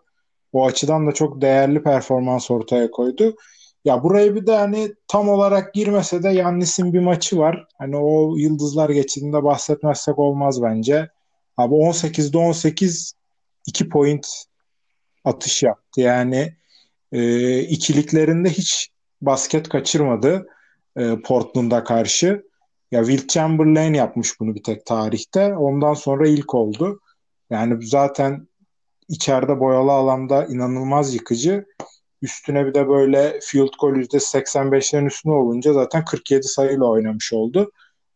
O 0.53 0.67
açıdan 0.67 1.07
da 1.07 1.13
çok 1.13 1.41
değerli 1.41 1.83
performans 1.83 2.51
ortaya 2.51 2.91
koydu. 2.91 3.37
Ya 3.89 4.03
burayı 4.03 4.35
bir 4.35 4.47
de 4.47 4.57
hani 4.57 4.95
tam 5.07 5.29
olarak 5.29 5.75
girmese 5.75 6.23
de 6.23 6.29
Yannis'in 6.29 6.93
bir 6.93 7.01
maçı 7.01 7.39
var. 7.39 7.67
Hani 7.79 7.97
o 7.97 8.37
yıldızlar 8.37 8.91
geçidinde 8.91 9.45
bahsetmezsek 9.45 10.19
olmaz 10.19 10.63
bence. 10.63 11.09
Abi 11.57 11.75
18'de 11.75 12.39
18 12.39 13.15
2 13.67 13.89
point 13.89 14.27
atış 15.25 15.63
yaptı. 15.63 16.01
Yani 16.01 16.57
e, 17.13 17.61
ikiliklerinde 17.61 18.51
hiç 18.51 18.91
basket 19.23 19.69
kaçırmadı 19.69 20.47
e, 20.97 21.21
Portland'a 21.21 21.85
karşı. 21.85 22.43
Ya 22.91 23.05
Will 23.05 23.29
Chamberlain 23.29 23.95
yapmış 23.95 24.41
bunu 24.41 24.55
bir 24.55 24.63
tek 24.63 24.87
tarihte. 24.87 25.57
Ondan 25.57 25.95
sonra 25.95 26.29
ilk 26.29 26.55
oldu. 26.55 27.01
Yani 27.51 27.87
zaten 27.87 28.49
içeride 29.09 29.61
boyalı 29.61 29.93
alanda 29.93 30.45
inanılmaz 30.45 31.15
yıkıcı. 31.15 31.67
Üstüne 32.23 32.67
bir 32.67 32.75
de 32.75 32.89
böyle 32.89 33.39
field 33.43 33.73
goal 33.81 33.95
%85'lerin 33.97 35.07
üstüne 35.07 35.33
olunca 35.33 35.73
zaten 35.73 36.05
47 36.05 36.49
sayıyla 36.49 36.85
oynamış 36.85 37.33
oldu. 37.33 37.73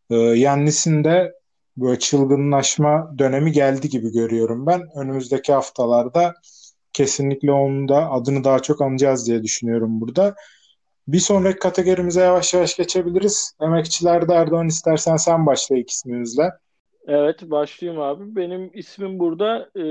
Ee, 0.09 0.15
Yannis'in 0.15 1.03
de 1.03 1.33
böyle 1.77 1.99
çılgınlaşma 1.99 3.15
dönemi 3.17 3.51
geldi 3.51 3.89
gibi 3.89 4.11
görüyorum 4.11 4.65
ben. 4.65 4.81
Önümüzdeki 4.95 5.53
haftalarda 5.53 6.33
kesinlikle 6.93 7.51
onun 7.51 7.89
da 7.89 8.11
adını 8.11 8.43
daha 8.43 8.59
çok 8.61 8.81
anacağız 8.81 9.27
diye 9.27 9.43
düşünüyorum 9.43 10.01
burada. 10.01 10.35
Bir 11.07 11.19
sonraki 11.19 11.59
kategorimize 11.59 12.21
yavaş 12.21 12.53
yavaş 12.53 12.77
geçebiliriz. 12.77 13.53
Emekçilerde 13.61 14.33
Erdoğan 14.33 14.67
istersen 14.67 15.15
sen 15.15 15.45
başla 15.45 15.77
ilk. 15.77 15.91
Evet 17.07 17.41
başlayayım 17.51 18.01
abi. 18.01 18.35
Benim 18.35 18.71
ismim 18.73 19.19
burada. 19.19 19.69
E, 19.79 19.83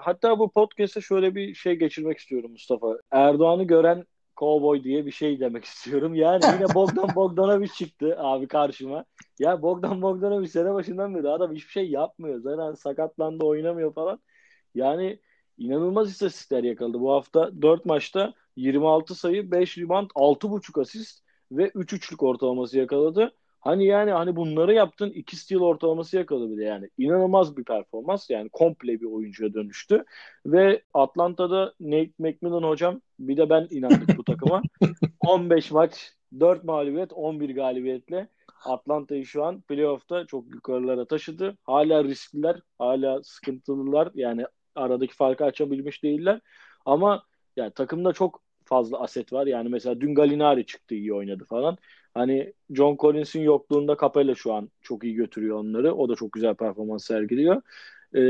hatta 0.00 0.38
bu 0.38 0.50
podcast'e 0.50 1.00
şöyle 1.00 1.34
bir 1.34 1.54
şey 1.54 1.74
geçirmek 1.76 2.18
istiyorum 2.18 2.50
Mustafa. 2.50 2.98
Erdoğan'ı 3.10 3.64
gören 3.64 4.04
Cowboy 4.36 4.84
diye 4.84 5.06
bir 5.06 5.10
şey 5.10 5.40
demek 5.40 5.64
istiyorum. 5.74 6.14
Yani 6.14 6.44
yine 6.54 6.74
Bogdan 6.74 7.08
Bogdanovic 7.16 7.68
çıktı 7.68 8.16
abi 8.18 8.48
karşıma. 8.48 9.04
Ya 9.38 9.62
Bogdan 9.62 10.02
Bogdanovic 10.02 10.48
sene 10.48 10.74
başından 10.74 11.14
beri 11.14 11.28
adam 11.28 11.54
hiçbir 11.54 11.70
şey 11.72 11.90
yapmıyor. 11.90 12.40
Zaten 12.40 12.74
sakatlandı 12.74 13.44
oynamıyor 13.44 13.94
falan. 13.94 14.20
Yani 14.74 15.18
inanılmaz 15.58 16.10
istatistikler 16.10 16.64
yakaladı. 16.64 17.00
Bu 17.00 17.12
hafta 17.12 17.62
4 17.62 17.84
maçta 17.84 18.34
26 18.56 19.14
sayı, 19.14 19.50
5 19.50 19.78
rebound, 19.78 20.10
6.5 20.14 20.80
asist 20.80 21.24
ve 21.52 21.70
3 21.74 21.92
üçlük 21.92 22.22
ortalaması 22.22 22.78
yakaladı. 22.78 23.32
Hani 23.64 23.86
yani 23.86 24.10
hani 24.10 24.36
bunları 24.36 24.74
yaptın 24.74 25.10
iki 25.10 25.36
steal 25.36 25.60
ortalaması 25.60 26.16
yakaladı 26.16 26.52
bir 26.52 26.58
de 26.58 26.64
yani. 26.64 26.88
inanılmaz 26.98 27.56
bir 27.56 27.64
performans 27.64 28.30
yani 28.30 28.48
komple 28.48 29.00
bir 29.00 29.06
oyuncuya 29.06 29.54
dönüştü. 29.54 30.04
Ve 30.46 30.82
Atlanta'da 30.94 31.74
Nate 31.80 32.12
McMillan 32.18 32.62
hocam 32.62 33.00
bir 33.18 33.36
de 33.36 33.50
ben 33.50 33.66
inandık 33.70 34.18
bu 34.18 34.24
takıma. 34.24 34.62
15 35.20 35.70
maç 35.70 36.12
4 36.40 36.64
mağlubiyet 36.64 37.12
11 37.12 37.54
galibiyetle 37.54 38.28
Atlanta'yı 38.64 39.26
şu 39.26 39.44
an 39.44 39.60
playoff'ta 39.60 40.26
çok 40.26 40.54
yukarılara 40.54 41.04
taşıdı. 41.04 41.56
Hala 41.64 42.04
riskliler, 42.04 42.60
hala 42.78 43.22
sıkıntılılar. 43.22 44.10
Yani 44.14 44.44
aradaki 44.74 45.14
farkı 45.14 45.44
açabilmiş 45.44 46.02
değiller. 46.02 46.40
Ama 46.84 47.22
yani 47.56 47.70
takımda 47.72 48.12
çok 48.12 48.42
fazla 48.64 49.00
aset 49.00 49.32
var. 49.32 49.46
Yani 49.46 49.68
mesela 49.68 50.00
dün 50.00 50.14
Galinari 50.14 50.66
çıktı 50.66 50.94
iyi 50.94 51.14
oynadı 51.14 51.44
falan. 51.48 51.78
Hani 52.14 52.52
John 52.70 52.96
Collins'in 52.96 53.40
yokluğunda 53.40 53.96
Capella 54.00 54.34
şu 54.34 54.52
an 54.52 54.70
çok 54.80 55.04
iyi 55.04 55.14
götürüyor 55.14 55.58
onları. 55.58 55.94
O 55.94 56.08
da 56.08 56.14
çok 56.14 56.32
güzel 56.32 56.54
performans 56.54 57.04
sergiliyor. 57.04 57.62
Ee, 58.14 58.20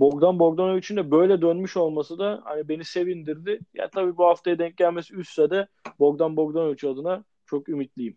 Bogdan 0.00 0.38
Bogdanovic'in 0.38 0.96
de 0.96 1.10
böyle 1.10 1.42
dönmüş 1.42 1.76
olması 1.76 2.18
da 2.18 2.40
hani 2.44 2.68
beni 2.68 2.84
sevindirdi. 2.84 3.60
Ya 3.74 3.90
tabii 3.90 4.16
bu 4.16 4.26
haftaya 4.26 4.58
denk 4.58 4.76
gelmesi 4.76 5.14
üstse 5.14 5.50
de 5.50 5.66
Bogdan 5.98 6.36
Bogdanovic 6.36 6.90
adına 6.90 7.24
çok 7.46 7.68
ümitliyim. 7.68 8.16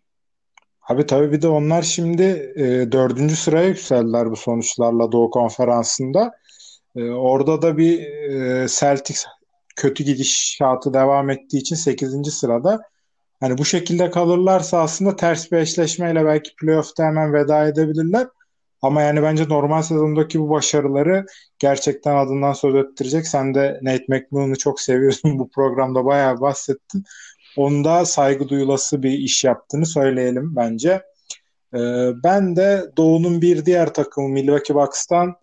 Abi 0.88 1.06
tabii 1.06 1.32
bir 1.32 1.42
de 1.42 1.48
onlar 1.48 1.82
şimdi 1.82 2.52
e, 2.56 2.92
dördüncü 2.92 3.36
sıraya 3.36 3.68
yükseldiler 3.68 4.30
bu 4.30 4.36
sonuçlarla 4.36 5.12
Doğu 5.12 5.30
Konferansı'nda. 5.30 6.32
E, 6.96 7.10
orada 7.10 7.62
da 7.62 7.76
bir 7.76 8.00
e, 8.00 8.66
Celtics 8.68 9.24
kötü 9.76 10.04
gidişatı 10.04 10.94
devam 10.94 11.30
ettiği 11.30 11.58
için 11.58 11.76
8. 11.76 12.30
sırada. 12.30 12.80
Hani 13.40 13.58
bu 13.58 13.64
şekilde 13.64 14.10
kalırlarsa 14.10 14.80
aslında 14.80 15.16
ters 15.16 15.52
bir 15.52 15.56
eşleşmeyle 15.56 16.24
belki 16.24 16.56
playoff'ta 16.56 17.04
hemen 17.04 17.32
veda 17.32 17.68
edebilirler. 17.68 18.26
Ama 18.82 19.02
yani 19.02 19.22
bence 19.22 19.48
normal 19.48 19.82
sezondaki 19.82 20.40
bu 20.40 20.50
başarıları 20.50 21.26
gerçekten 21.58 22.16
adından 22.16 22.52
söz 22.52 22.74
ettirecek. 22.74 23.26
Sen 23.26 23.54
de 23.54 23.80
Nate 23.82 24.04
McMillan'ı 24.08 24.56
çok 24.56 24.80
seviyorsun. 24.80 25.38
Bu 25.38 25.50
programda 25.50 26.04
bayağı 26.04 26.40
bahsettin. 26.40 27.04
Onda 27.56 28.04
saygı 28.04 28.48
duyulası 28.48 29.02
bir 29.02 29.10
iş 29.10 29.44
yaptığını 29.44 29.86
söyleyelim 29.86 30.56
bence. 30.56 31.02
Ee, 31.74 32.10
ben 32.24 32.56
de 32.56 32.90
Doğu'nun 32.96 33.42
bir 33.42 33.64
diğer 33.66 33.94
takımı 33.94 34.28
Milwaukee 34.28 34.74
Bucks'tan 34.74 35.36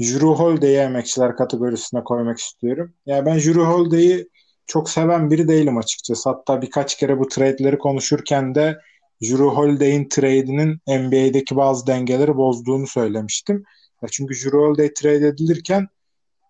Drew 0.00 0.26
Holiday'i 0.26 0.76
emekçiler 0.76 1.36
kategorisine 1.36 2.04
koymak 2.04 2.38
istiyorum. 2.38 2.94
Yani 3.06 3.26
ben 3.26 3.36
Drew 3.36 3.62
Holiday'i 3.62 4.28
çok 4.70 4.90
seven 4.90 5.30
biri 5.30 5.48
değilim 5.48 5.78
açıkçası. 5.78 6.30
Hatta 6.30 6.62
birkaç 6.62 6.96
kere 6.96 7.18
bu 7.18 7.28
trade'leri 7.28 7.78
konuşurken 7.78 8.54
de 8.54 8.78
Drew 9.22 9.44
Holiday'in 9.44 10.08
trade'inin 10.08 10.80
NBA'deki 10.86 11.56
bazı 11.56 11.86
dengeleri 11.86 12.36
bozduğunu 12.36 12.86
söylemiştim. 12.86 13.64
Ya 14.02 14.08
çünkü 14.12 14.34
Drew 14.34 14.58
Holiday 14.58 14.94
trade 14.94 15.26
edilirken 15.26 15.88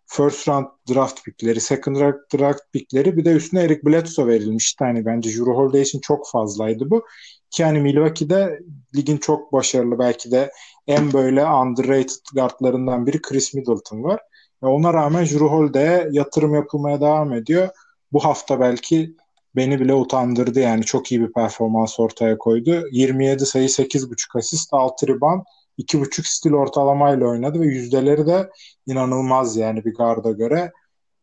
first 0.06 0.48
round 0.48 0.66
draft 0.94 1.24
pickleri, 1.24 1.60
second 1.60 1.96
round 1.96 2.14
draft 2.38 2.60
pickleri 2.72 3.16
bir 3.16 3.24
de 3.24 3.30
üstüne 3.30 3.62
Eric 3.62 3.80
Bledsoe 3.86 4.26
verilmişti. 4.26 4.84
Hani 4.84 5.06
bence 5.06 5.30
Drew 5.30 5.52
Holiday 5.52 5.82
için 5.82 6.00
çok 6.00 6.28
fazlaydı 6.28 6.90
bu. 6.90 7.04
Ki 7.50 7.64
hani 7.64 7.80
Milwaukee'de 7.80 8.60
ligin 8.96 9.16
çok 9.16 9.52
başarılı 9.52 9.98
belki 9.98 10.30
de 10.30 10.50
en 10.86 11.12
böyle 11.12 11.46
underrated 11.46 12.24
guardlarından 12.34 13.06
biri 13.06 13.22
Chris 13.22 13.54
Middleton 13.54 14.02
var. 14.02 14.20
Ve 14.62 14.66
ona 14.66 14.94
rağmen 14.94 15.24
Drew 15.24 15.44
Holiday'e 15.44 16.08
yatırım 16.10 16.54
yapılmaya 16.54 17.00
devam 17.00 17.32
ediyor. 17.32 17.68
Bu 18.12 18.24
hafta 18.24 18.60
belki 18.60 19.16
beni 19.56 19.80
bile 19.80 19.94
utandırdı 19.94 20.60
yani 20.60 20.84
çok 20.84 21.12
iyi 21.12 21.20
bir 21.20 21.32
performans 21.32 22.00
ortaya 22.00 22.38
koydu. 22.38 22.88
27 22.92 23.46
sayı 23.46 23.68
8.5 23.68 24.38
asist 24.38 24.68
6 24.74 25.08
rebound 25.08 25.42
2.5 25.78 26.36
stil 26.36 26.52
ortalamayla 26.52 27.26
oynadı 27.26 27.60
ve 27.60 27.66
yüzdeleri 27.66 28.26
de 28.26 28.50
inanılmaz 28.86 29.56
yani 29.56 29.84
bir 29.84 29.94
garda 29.94 30.30
göre. 30.30 30.72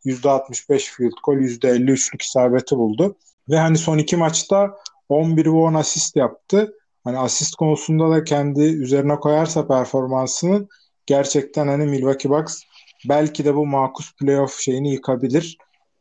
%65 0.06 0.92
field 0.92 1.12
goal, 1.24 1.38
%53'lük 1.38 2.24
isabeti 2.24 2.78
buldu. 2.78 3.18
Ve 3.50 3.58
hani 3.58 3.78
son 3.78 3.98
iki 3.98 4.18
maçta 4.18 4.78
11 5.10 5.46
ve 5.46 5.50
10 5.50 5.74
asist 5.74 6.16
yaptı. 6.16 6.74
Hani 7.04 7.20
asist 7.20 7.56
konusunda 7.56 8.10
da 8.10 8.24
kendi 8.24 8.62
üzerine 8.62 9.16
koyarsa 9.16 9.68
performansını 9.68 10.68
gerçekten 11.06 11.68
hani 11.68 11.86
Milwaukee 11.86 12.30
Bucks 12.30 12.62
belki 13.10 13.46
de 13.46 13.56
bu 13.56 13.66
makus 13.66 14.16
playoff 14.16 14.60
şeyini 14.60 14.92
yıkabilir 14.92 15.58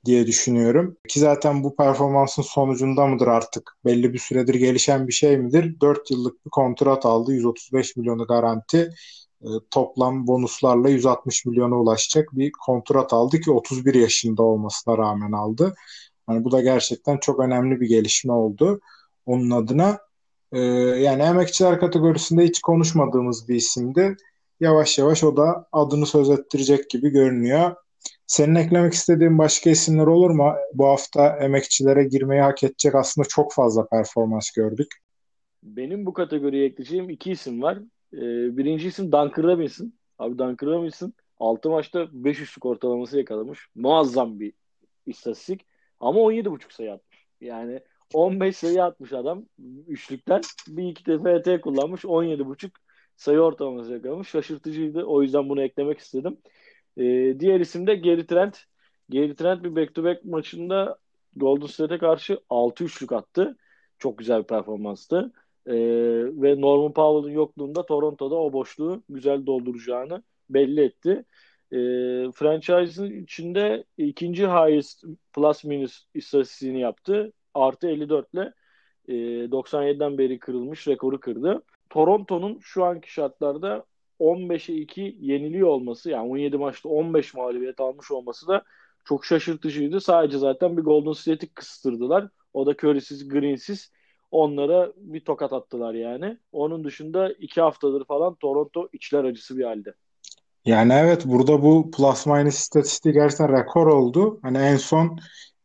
diye 0.07 0.27
düşünüyorum. 0.27 0.97
Ki 1.09 1.21
zaten 1.21 1.65
bu 1.65 1.77
performansın 1.77 2.43
sonucunda 2.43 3.07
mıdır 3.07 3.27
artık? 3.27 3.77
Belli 3.85 4.13
bir 4.13 4.19
süredir 4.19 4.55
gelişen 4.55 5.09
bir 5.09 5.13
şey 5.13 5.37
midir? 5.39 5.81
4 5.81 6.11
yıllık 6.11 6.47
bir 6.47 6.51
kontrat 6.51 7.07
aldı. 7.07 7.33
135 7.33 7.97
milyonu 7.97 8.27
garanti. 8.27 8.91
E, 9.43 9.49
toplam 9.71 10.27
bonuslarla 10.27 10.89
160 10.89 11.47
milyona 11.47 11.81
ulaşacak 11.81 12.29
bir 12.33 12.53
kontrat 12.67 13.13
aldı 13.13 13.41
ki 13.41 13.51
31 13.51 13.95
yaşında 13.95 14.43
olmasına 14.43 14.99
rağmen 14.99 15.33
aldı. 15.33 15.75
Yani 16.29 16.45
bu 16.45 16.53
da 16.53 16.61
gerçekten 16.61 17.19
çok 17.19 17.41
önemli 17.41 17.81
bir 17.81 17.89
gelişme 17.89 18.33
oldu 18.33 18.81
onun 19.27 19.51
adına. 19.51 19.99
E, 20.53 20.61
yani 20.61 21.23
emekçiler 21.23 21.81
kategorisinde 21.81 22.45
hiç 22.45 22.61
konuşmadığımız 22.61 23.49
bir 23.49 23.55
isimdi. 23.55 24.17
yavaş 24.61 24.99
yavaş 24.99 25.25
o 25.25 25.37
da 25.37 25.69
adını 25.73 26.07
söz 26.07 26.31
ettirecek 26.31 26.91
gibi 26.91 27.11
görünüyor. 27.11 27.77
Senin 28.27 28.55
eklemek 28.55 28.93
istediğin 28.93 29.39
başka 29.39 29.71
isimler 29.71 30.07
olur 30.07 30.31
mu? 30.31 30.55
Bu 30.75 30.87
hafta 30.87 31.37
emekçilere 31.37 32.05
girmeyi 32.05 32.43
hak 32.43 32.63
edecek 32.63 32.95
aslında 32.95 33.29
çok 33.29 33.53
fazla 33.53 33.87
performans 33.87 34.51
gördük. 34.51 34.95
Benim 35.63 36.07
bu 36.07 36.13
kategoriye 36.13 36.67
ekleyeceğim 36.67 37.11
iki 37.11 37.31
isim 37.31 37.63
var. 37.63 37.79
Ee, 38.13 38.57
birinci 38.57 38.89
isim 38.89 39.13
Duncan 39.13 39.43
Robinson. 39.43 39.93
Abi 40.19 40.39
Duncan 40.39 40.67
Robinson 40.67 41.13
6 41.39 41.71
maçta 41.71 42.09
5 42.13 42.41
üçlük 42.41 42.67
ortalaması 42.67 43.19
yakalamış. 43.19 43.69
Muazzam 43.75 44.41
bir 44.41 44.53
istatistik. 45.07 45.67
Ama 46.01 46.21
17.5 46.21 46.73
sayı 46.75 46.93
atmış. 46.93 47.27
Yani 47.41 47.81
15 48.15 48.57
sayı 48.57 48.85
atmış 48.85 49.13
adam 49.13 49.45
üçlükten. 49.89 50.41
Bir 50.69 50.89
iki 50.89 51.07
de 51.07 51.19
FT 51.19 51.61
kullanmış. 51.61 52.05
17.5 52.05 52.71
sayı 53.17 53.41
ortalaması 53.41 53.93
yakalamış. 53.93 54.29
Şaşırtıcıydı. 54.29 55.05
O 55.05 55.23
yüzden 55.23 55.49
bunu 55.49 55.63
eklemek 55.63 55.99
istedim. 55.99 56.39
Ee, 56.99 57.41
diğer 57.41 57.61
isim 57.61 57.87
de 57.87 57.95
Gary 57.95 58.27
Trent. 58.27 58.65
Gary 59.09 59.35
Trent 59.35 59.65
bir 59.65 59.77
back-to-back 59.77 60.25
maçında 60.25 60.99
Golden 61.37 61.67
State'e 61.67 61.99
karşı 61.99 62.41
6 62.51 62.85
üçlük 62.85 63.13
attı. 63.13 63.57
Çok 63.99 64.19
güzel 64.19 64.43
bir 64.43 64.47
performanstı. 64.47 65.33
Ee, 65.67 65.75
ve 66.43 66.61
Norman 66.61 66.93
Powell'ın 66.93 67.35
yokluğunda 67.35 67.87
Toronto'da 67.87 68.35
o 68.35 68.53
boşluğu 68.53 69.03
güzel 69.09 69.47
dolduracağını 69.47 70.23
belli 70.51 70.81
etti. 70.81 71.25
E, 71.73 71.77
franchise'ın 72.33 73.23
içinde 73.23 73.85
ikinci 73.99 74.47
highest 74.47 75.05
plus 75.33 75.65
minus 75.65 76.05
istatistiğini 76.15 76.81
yaptı. 76.81 77.33
Artı 77.55 77.89
54 77.89 78.35
ile 78.35 78.53
e, 79.09 79.15
97'den 79.53 80.19
beri 80.19 80.39
kırılmış 80.39 80.89
rekoru 80.89 81.21
kırdı. 81.21 81.63
Toronto'nun 81.91 82.59
şu 82.61 82.85
anki 82.85 83.13
şartlarda 83.13 83.85
15'e 84.21 84.75
2 84.75 85.17
yeniliyor 85.21 85.69
olması 85.69 86.11
yani 86.11 86.31
17 86.31 86.57
maçta 86.57 86.89
15 86.89 87.35
mağlubiyet 87.35 87.81
almış 87.81 88.11
olması 88.11 88.49
da 88.49 88.63
çok 89.05 89.25
şaşırtıcıydı. 89.25 90.01
Sadece 90.01 90.39
zaten 90.39 90.77
bir 90.77 90.83
Golden 90.83 91.13
State'i 91.13 91.49
kıstırdılar. 91.49 92.29
O 92.53 92.67
da 92.67 92.71
Curry'siz, 92.71 93.29
Green'siz 93.29 93.93
onlara 94.31 94.93
bir 94.97 95.21
tokat 95.21 95.53
attılar 95.53 95.95
yani. 95.95 96.39
Onun 96.53 96.85
dışında 96.85 97.33
iki 97.33 97.61
haftadır 97.61 98.05
falan 98.05 98.35
Toronto 98.35 98.89
içler 98.93 99.25
acısı 99.25 99.59
bir 99.59 99.65
halde. 99.65 99.95
Yani 100.65 100.93
evet 100.93 101.27
burada 101.27 101.63
bu 101.63 101.91
plus 101.91 102.27
minus 102.27 102.55
istatistiği 102.55 103.15
gerçekten 103.15 103.59
rekor 103.59 103.87
oldu. 103.87 104.39
Hani 104.43 104.59
en 104.59 104.77
son 104.77 105.19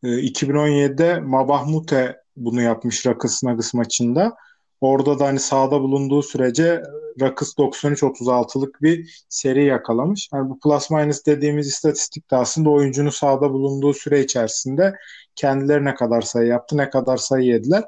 e, 0.04 0.08
2017'de 0.08 1.20
Mabahmute 1.20 2.22
bunu 2.36 2.62
yapmış 2.62 3.06
Rakıs 3.06 3.44
maçında. 3.74 4.36
Orada 4.82 5.20
da 5.20 5.28
hani 5.28 5.39
sahada 5.39 5.82
bulunduğu 5.82 6.24
sürece 6.24 6.84
Rakıs 7.22 7.58
93-36'lık 7.58 8.82
bir 8.82 9.26
seri 9.30 9.65
yakalamış. 9.65 10.30
Yani 10.34 10.50
bu 10.50 10.60
plus 10.60 10.89
minus 10.89 11.26
dediğimiz 11.26 11.67
istatistik 11.67 12.32
de 12.32 12.36
aslında 12.36 12.70
oyuncunun 12.70 13.10
sahada 13.10 13.52
bulunduğu 13.54 13.94
süre 13.94 14.24
içerisinde 14.24 14.96
kendileri 15.36 15.86
ne 15.86 15.96
kadar 15.96 16.22
sayı 16.22 16.48
yaptı, 16.48 16.78
ne 16.78 16.89
kadar 16.89 17.17
sayı 17.17 17.46
yediler. 17.46 17.84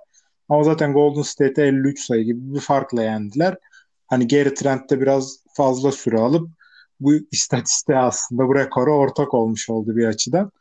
Ama 0.50 0.64
zaten 0.64 0.94
Golden 0.94 1.22
State'e 1.22 1.66
53 1.66 2.00
sayı 2.00 2.24
gibi 2.24 2.54
bir 2.54 2.60
farkla 2.60 3.04
yendiler. 3.04 3.58
Hani 4.08 4.28
geri 4.28 4.54
trendde 4.54 5.02
biraz 5.02 5.38
fazla 5.54 5.92
süre 5.92 6.18
alıp 6.18 6.50
bu 7.00 7.14
istatistiğe 7.32 7.98
aslında 7.98 8.48
bu 8.48 8.56
rekora 8.56 8.92
ortak 8.92 9.34
olmuş 9.34 9.70
oldu 9.70 9.96
bir 9.96 10.06
açıdan. 10.06 10.52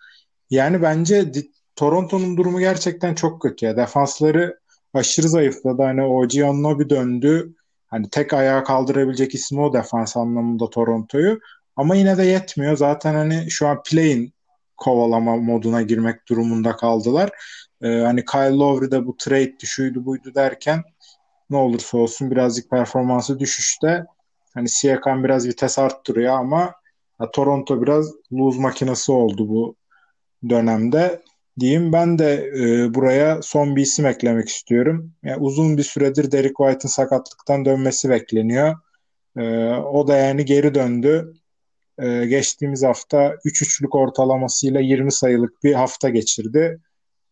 Yani 0.51 0.83
bence 0.83 1.33
Toronto'nun 1.77 2.37
durumu 2.37 2.61
gerçekten 2.61 3.14
çok 3.14 3.42
kötü 3.42 3.66
ya. 3.66 3.77
Defansları 3.77 4.62
aşırı 4.95 5.29
zayıfladı. 5.29 5.83
Hani 5.83 6.03
OG 6.03 6.35
bir 6.79 6.91
döndü. 6.91 7.55
Hani 7.87 8.11
tek 8.11 8.33
ayağa 8.33 8.65
kaldırabilecek 8.65 9.35
ismi 9.35 9.61
o 9.61 9.73
defans 9.73 10.17
anlamında 10.17 10.71
Toronto'yu. 10.71 11.41
Ama 11.77 11.95
yine 11.95 12.19
de 12.19 12.23
yetmiyor. 12.23 12.77
Zaten 12.77 13.15
hani 13.15 13.51
şu 13.51 13.67
an 13.69 13.83
play'in 13.83 14.33
kovalama 14.77 15.37
moduna 15.37 15.83
girmek 15.83 16.29
durumunda 16.29 16.77
kaldılar. 16.77 17.31
Ee, 17.83 17.89
hani 17.89 18.25
Kyle 18.25 18.57
Lowry 18.57 18.91
de 18.91 19.07
bu 19.07 19.17
trade 19.17 19.59
düşüydü 19.61 20.05
buydu 20.05 20.35
derken 20.35 20.83
ne 21.51 21.57
olursa 21.57 21.99
olsun 21.99 22.31
birazcık 22.31 22.71
performansı 22.71 23.39
düşüşte. 23.39 24.05
Hani 24.55 24.69
Siakam 24.69 25.25
biraz 25.25 25.49
vites 25.49 25.79
arttırıyor 25.79 26.35
ama 26.35 26.75
ya, 27.21 27.31
Toronto 27.31 27.83
biraz 27.83 28.13
lose 28.33 28.61
makinesi 28.61 29.13
oldu 29.13 29.49
bu 29.49 29.77
dönemde 30.49 31.23
diyeyim. 31.61 31.93
Ben 31.93 32.19
de 32.19 32.51
e, 32.57 32.95
buraya 32.95 33.43
son 33.43 33.77
bir 33.77 33.83
isim 33.83 34.07
eklemek 34.07 34.49
istiyorum. 34.49 35.12
Yani 35.23 35.37
uzun 35.43 35.79
bir 35.79 35.83
süredir 35.83 36.33
Derek 36.33 36.57
White'ın 36.57 36.88
sakatlıktan 36.88 37.65
dönmesi 37.65 38.11
bekleniyor. 38.11 38.77
E, 39.37 39.43
o 39.75 40.09
da 40.09 40.17
yani 40.17 40.45
geri 40.45 40.75
döndü. 40.75 41.35
E, 41.99 42.27
geçtiğimiz 42.27 42.83
hafta 42.83 43.37
3 43.45 43.62
üçlük 43.62 43.95
ortalamasıyla 43.95 44.81
20 44.81 45.12
sayılık 45.12 45.65
bir 45.65 45.75
hafta 45.75 46.09
geçirdi. 46.09 46.81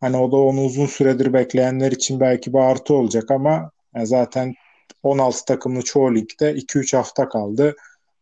Hani 0.00 0.16
o 0.16 0.32
da 0.32 0.36
onu 0.36 0.64
uzun 0.64 0.86
süredir 0.86 1.32
bekleyenler 1.32 1.92
için 1.92 2.20
belki 2.20 2.52
bir 2.52 2.58
artı 2.58 2.94
olacak 2.94 3.30
ama 3.30 3.70
yani 3.94 4.06
zaten 4.06 4.54
16 5.02 5.44
takımlı 5.44 5.82
çoğu 5.82 6.14
ligde 6.14 6.54
2-3 6.54 6.96
hafta 6.96 7.28
kaldı. 7.28 7.76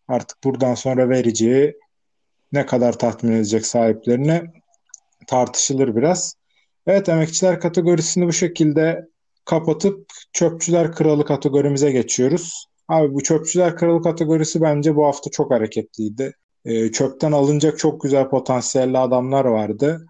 Artık 0.09 0.45
buradan 0.45 0.75
sonra 0.75 1.09
vereceği 1.09 1.77
ne 2.53 2.67
kadar 2.67 2.99
tatmin 2.99 3.33
edecek 3.33 3.67
sahiplerini 3.67 4.43
tartışılır 5.27 5.97
biraz. 5.97 6.35
Evet 6.87 7.09
emekçiler 7.09 7.61
kategorisini 7.61 8.27
bu 8.27 8.33
şekilde 8.33 9.09
kapatıp 9.45 10.07
çöpçüler 10.33 10.93
kralı 10.93 11.25
kategorimize 11.25 11.93
geçiyoruz. 11.93 12.67
Abi 12.89 13.15
bu 13.15 13.23
çöpçüler 13.23 13.77
kralı 13.77 14.03
kategorisi 14.03 14.61
bence 14.61 14.97
bu 14.97 15.07
hafta 15.07 15.31
çok 15.31 15.51
hareketliydi. 15.51 16.33
E, 16.65 16.93
çöpten 16.93 17.33
alınacak 17.33 17.79
çok 17.79 18.01
güzel 18.01 18.29
potansiyelli 18.29 18.99
adamlar 18.99 19.45
vardı. 19.45 20.07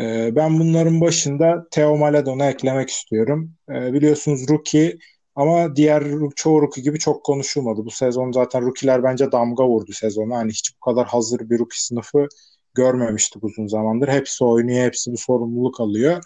E, 0.00 0.36
ben 0.36 0.58
bunların 0.60 1.00
başında 1.00 1.66
Theo 1.70 1.96
Maledon'u 1.96 2.44
eklemek 2.44 2.90
istiyorum. 2.90 3.54
E, 3.70 3.92
biliyorsunuz 3.92 4.48
rookie 4.48 4.98
ama 5.34 5.76
diğer 5.76 6.04
çoğu 6.36 6.62
rookie 6.62 6.82
gibi 6.82 6.98
çok 6.98 7.24
konuşulmadı. 7.24 7.84
Bu 7.84 7.90
sezon 7.90 8.32
zaten 8.32 8.62
rookie'ler 8.62 9.02
bence 9.02 9.32
damga 9.32 9.68
vurdu 9.68 9.92
sezona. 9.92 10.36
Hani 10.36 10.50
hiç 10.50 10.72
bu 10.76 10.80
kadar 10.80 11.06
hazır 11.06 11.50
bir 11.50 11.58
rookie 11.58 11.78
sınıfı 11.78 12.28
görmemiştik 12.74 13.44
uzun 13.44 13.66
zamandır. 13.66 14.08
Hepsi 14.08 14.44
oynuyor, 14.44 14.84
hepsi 14.84 15.12
bir 15.12 15.18
sorumluluk 15.18 15.80
alıyor. 15.80 16.22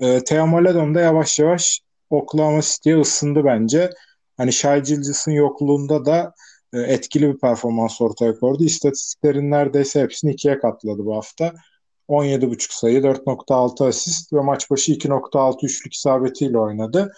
E, 0.00 0.24
Theo 0.24 0.46
da 0.94 1.00
yavaş 1.00 1.38
yavaş 1.38 1.80
Oklahoma 2.10 2.60
City'ye 2.62 3.00
ısındı 3.00 3.44
bence. 3.44 3.90
Hani 4.36 4.52
Shai 4.52 4.82
yokluğunda 5.26 6.04
da 6.04 6.34
e, 6.72 6.80
etkili 6.80 7.34
bir 7.34 7.38
performans 7.38 8.00
ortaya 8.00 8.38
koydu. 8.38 8.64
İstatistiklerin 8.64 9.50
neredeyse 9.50 10.02
hepsini 10.02 10.32
ikiye 10.32 10.58
katladı 10.58 11.04
bu 11.04 11.16
hafta. 11.16 11.52
17.5 12.08 12.66
sayı, 12.70 13.02
4.6 13.02 13.86
asist 13.86 14.32
ve 14.32 14.40
maç 14.40 14.70
başı 14.70 14.92
2.6 14.92 15.66
üçlük 15.66 15.94
isabetiyle 15.94 16.58
oynadı. 16.58 17.12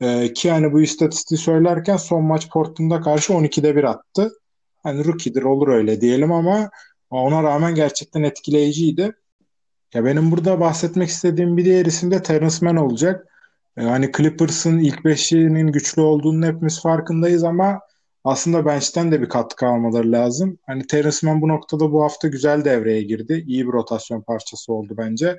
E, 0.00 0.32
ki 0.32 0.50
hani 0.50 0.72
bu 0.72 0.80
istatistiği 0.80 1.38
söylerken 1.38 1.96
son 1.96 2.24
maç 2.24 2.48
Portland'a 2.50 3.00
karşı 3.00 3.32
12'de 3.32 3.76
1 3.76 3.84
attı. 3.84 4.32
Hani 4.82 5.04
rookie'dir 5.04 5.42
olur 5.42 5.68
öyle 5.68 6.00
diyelim 6.00 6.32
ama 6.32 6.70
ona 7.10 7.42
rağmen 7.42 7.74
gerçekten 7.74 8.22
etkileyiciydi. 8.22 9.12
Ya 9.94 10.04
benim 10.04 10.30
burada 10.30 10.60
bahsetmek 10.60 11.08
istediğim 11.08 11.56
bir 11.56 11.64
diğer 11.64 11.86
isim 11.86 12.10
de 12.10 12.22
Terence 12.22 12.56
Mann 12.62 12.76
olacak. 12.76 13.26
E, 13.76 13.82
hani 13.82 14.12
Clippers'ın 14.16 14.78
ilk 14.78 15.04
beşinin 15.04 15.66
güçlü 15.66 16.02
olduğunu 16.02 16.46
hepimiz 16.46 16.82
farkındayız 16.82 17.44
ama 17.44 17.80
aslında 18.24 18.66
bench'ten 18.66 19.12
de 19.12 19.20
bir 19.22 19.28
katkı 19.28 19.66
almaları 19.66 20.12
lazım. 20.12 20.58
Hani 20.66 20.86
Terence 20.86 21.16
Mann 21.22 21.42
bu 21.42 21.48
noktada 21.48 21.92
bu 21.92 22.04
hafta 22.04 22.28
güzel 22.28 22.64
devreye 22.64 23.02
girdi. 23.02 23.44
İyi 23.46 23.66
bir 23.66 23.72
rotasyon 23.72 24.22
parçası 24.22 24.72
oldu 24.72 24.94
bence. 24.98 25.38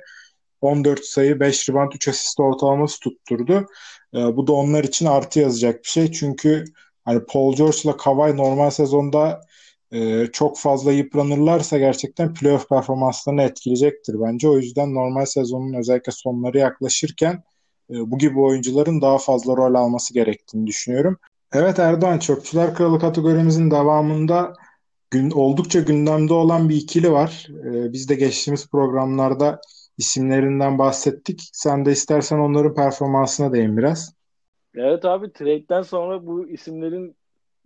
14 0.60 1.04
sayı, 1.04 1.40
5 1.40 1.68
rebound, 1.68 1.92
3 1.92 2.08
asist 2.08 2.40
ortalaması 2.40 3.00
tutturdu. 3.00 3.66
E, 4.14 4.18
bu 4.36 4.46
da 4.46 4.52
onlar 4.52 4.84
için 4.84 5.06
artı 5.06 5.40
yazacak 5.40 5.82
bir 5.84 5.88
şey. 5.88 6.12
Çünkü 6.12 6.64
hani 7.04 7.24
Paul 7.24 7.56
George 7.56 7.78
ile 7.84 7.96
Kawhi 7.96 8.36
normal 8.36 8.70
sezonda 8.70 9.40
e, 9.92 10.26
çok 10.26 10.58
fazla 10.58 10.92
yıpranırlarsa 10.92 11.78
gerçekten 11.78 12.34
playoff 12.34 12.68
performanslarını 12.68 13.42
etkileyecektir 13.42 14.16
bence. 14.20 14.48
O 14.48 14.56
yüzden 14.56 14.94
normal 14.94 15.24
sezonun 15.24 15.74
özellikle 15.74 16.12
sonları 16.12 16.58
yaklaşırken 16.58 17.42
e, 17.90 18.10
bu 18.10 18.18
gibi 18.18 18.40
oyuncuların 18.40 19.02
daha 19.02 19.18
fazla 19.18 19.56
rol 19.56 19.74
alması 19.74 20.14
gerektiğini 20.14 20.66
düşünüyorum. 20.66 21.18
Evet 21.52 21.78
Erdoğan 21.78 22.18
Çöpçüler 22.18 22.74
Kralı 22.74 22.98
kategorimizin 22.98 23.70
devamında 23.70 24.54
gün, 25.10 25.30
oldukça 25.30 25.80
gündemde 25.80 26.34
olan 26.34 26.68
bir 26.68 26.76
ikili 26.76 27.12
var. 27.12 27.46
E, 27.64 27.92
biz 27.92 28.08
de 28.08 28.14
geçtiğimiz 28.14 28.70
programlarda 28.70 29.60
isimlerinden 29.98 30.78
bahsettik. 30.78 31.50
Sen 31.52 31.84
de 31.84 31.92
istersen 31.92 32.38
onların 32.38 32.74
performansına 32.74 33.52
değin 33.52 33.76
biraz. 33.76 34.14
Evet 34.74 35.04
abi 35.04 35.32
trade'den 35.32 35.82
sonra 35.82 36.26
bu 36.26 36.48
isimlerin 36.48 37.16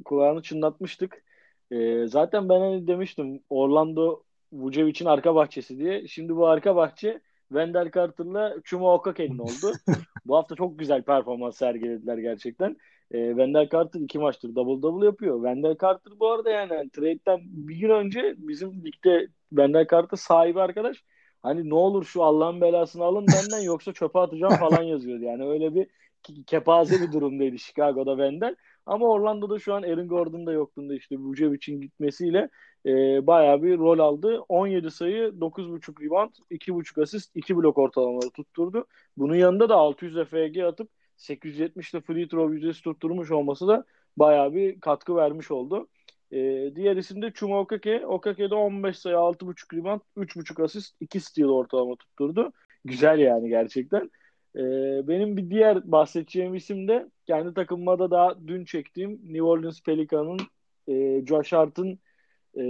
kulağını 0.04 0.42
çınlatmıştık. 0.42 1.24
Ee, 1.70 2.06
zaten 2.06 2.48
ben 2.48 2.60
hani 2.60 2.86
demiştim 2.86 3.40
Orlando 3.50 4.22
Vucevic'in 4.52 5.08
arka 5.08 5.34
bahçesi 5.34 5.78
diye. 5.78 6.08
Şimdi 6.08 6.36
bu 6.36 6.46
arka 6.46 6.76
bahçe 6.76 7.20
Wendell 7.48 7.90
Carter'la 7.90 8.56
Chuma 8.64 8.94
Okake'nin 8.94 9.38
oldu. 9.38 9.72
bu 10.26 10.36
hafta 10.36 10.54
çok 10.54 10.78
güzel 10.78 11.02
performans 11.02 11.56
sergilediler 11.56 12.18
gerçekten. 12.18 12.76
E, 13.10 13.28
Wendell 13.28 13.68
Carter 13.68 14.00
iki 14.00 14.18
maçtır 14.18 14.54
double 14.54 14.82
double 14.82 15.06
yapıyor. 15.06 15.36
Wendell 15.36 15.76
Carter 15.82 16.12
bu 16.20 16.30
arada 16.30 16.50
yani, 16.50 16.72
yani 16.74 16.90
trade'den 16.90 17.40
bir 17.44 17.76
gün 17.76 17.90
önce 17.90 18.34
bizim 18.38 18.84
ligde 18.84 19.28
Wendell 19.48 19.86
Carter 19.90 20.16
sahibi 20.16 20.60
arkadaş 20.60 21.04
hani 21.42 21.70
ne 21.70 21.74
olur 21.74 22.04
şu 22.04 22.22
Allah'ın 22.22 22.60
belasını 22.60 23.04
alın 23.04 23.26
benden 23.26 23.64
yoksa 23.64 23.92
çöpe 23.92 24.18
atacağım 24.18 24.54
falan 24.54 24.82
yazıyordu. 24.92 25.24
Yani 25.24 25.48
öyle 25.48 25.74
bir 25.74 25.86
kepaze 26.46 27.00
bir 27.06 27.12
durumdaydı 27.12 27.58
Chicago'da 27.58 28.10
Wendell. 28.10 28.56
Ama 28.86 29.06
Orlando'da 29.06 29.58
şu 29.58 29.74
an 29.74 29.82
Aaron 29.82 30.08
Gordon 30.08 30.46
da 30.46 30.52
yokluğunda 30.52 30.94
işte 30.94 31.16
Vucevic'in 31.16 31.80
gitmesiyle 31.80 32.48
e, 32.86 32.90
bayağı 33.26 33.62
bir 33.62 33.78
rol 33.78 33.98
aldı. 33.98 34.40
17 34.48 34.90
sayı, 34.90 35.40
9.5 35.40 36.04
rebound, 36.04 36.30
2.5 36.50 37.02
asist, 37.02 37.36
2 37.36 37.56
blok 37.56 37.78
ortalamaları 37.78 38.30
tutturdu. 38.30 38.86
Bunun 39.16 39.34
yanında 39.34 39.68
da 39.68 39.76
600 39.76 40.28
FG 40.28 40.58
atıp 40.58 40.88
870'de 41.18 42.00
free 42.00 42.28
throw 42.28 42.54
yüzdesi 42.54 42.82
tutturmuş 42.82 43.30
olması 43.30 43.68
da 43.68 43.84
bayağı 44.16 44.54
bir 44.54 44.80
katkı 44.80 45.16
vermiş 45.16 45.50
oldu. 45.50 45.88
E, 46.32 46.72
diğer 46.76 46.96
isim 46.96 47.22
de 47.22 47.32
Chuma 47.32 47.60
Okake. 47.60 48.06
Okake'de 48.06 48.54
15 48.54 48.98
sayı, 48.98 49.16
6.5 49.16 49.76
rebound, 49.76 50.00
3.5 50.16 50.62
asist, 50.64 50.96
2 51.00 51.20
steal 51.20 51.48
ortalama 51.48 51.96
tutturdu. 51.96 52.52
Güzel 52.84 53.18
yani 53.18 53.48
gerçekten. 53.48 54.10
E, 54.56 54.60
benim 55.08 55.36
bir 55.36 55.50
diğer 55.50 55.92
bahsedeceğim 55.92 56.54
isim 56.54 56.88
de 56.88 57.10
kendi 57.26 57.54
takımıma 57.54 58.10
daha 58.10 58.46
dün 58.46 58.64
çektiğim 58.64 59.20
New 59.24 59.42
Orleans 59.42 59.82
Pelicans'ın 59.82 60.46
e, 60.88 61.26
Josh 61.26 61.52
Hart'ın 61.52 61.98
e, 62.56 62.62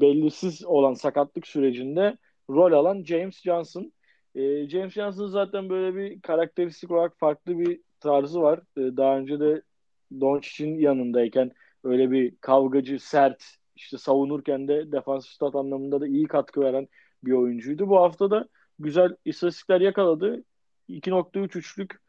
belirsiz 0.00 0.64
olan 0.64 0.94
sakatlık 0.94 1.46
sürecinde 1.46 2.18
rol 2.50 2.72
alan 2.72 3.04
James 3.04 3.42
Johnson. 3.42 3.92
E, 4.34 4.68
James 4.68 4.92
Johnson 4.92 5.26
zaten 5.26 5.68
böyle 5.68 5.96
bir 5.96 6.20
karakteristik 6.22 6.90
olarak 6.90 7.18
farklı 7.18 7.58
bir 7.58 7.80
tarzı 8.00 8.42
var. 8.42 8.60
E, 8.76 8.80
daha 8.80 9.18
önce 9.18 9.40
de 9.40 9.62
Doncic'in 10.20 10.78
yanındayken 10.78 11.50
öyle 11.84 12.10
bir 12.10 12.36
kavgacı, 12.40 12.98
sert, 12.98 13.44
işte 13.76 13.98
savunurken 13.98 14.68
de 14.68 14.92
defansif 14.92 15.32
stat 15.32 15.54
anlamında 15.54 16.00
da 16.00 16.06
iyi 16.06 16.26
katkı 16.26 16.60
veren 16.60 16.88
bir 17.24 17.32
oyuncuydu. 17.32 17.88
Bu 17.88 17.96
hafta 17.96 18.30
da 18.30 18.48
güzel 18.78 19.16
istatistikler 19.24 19.80
yakaladı. 19.80 20.44
2.3 20.88 21.56
üçlük 21.56 22.00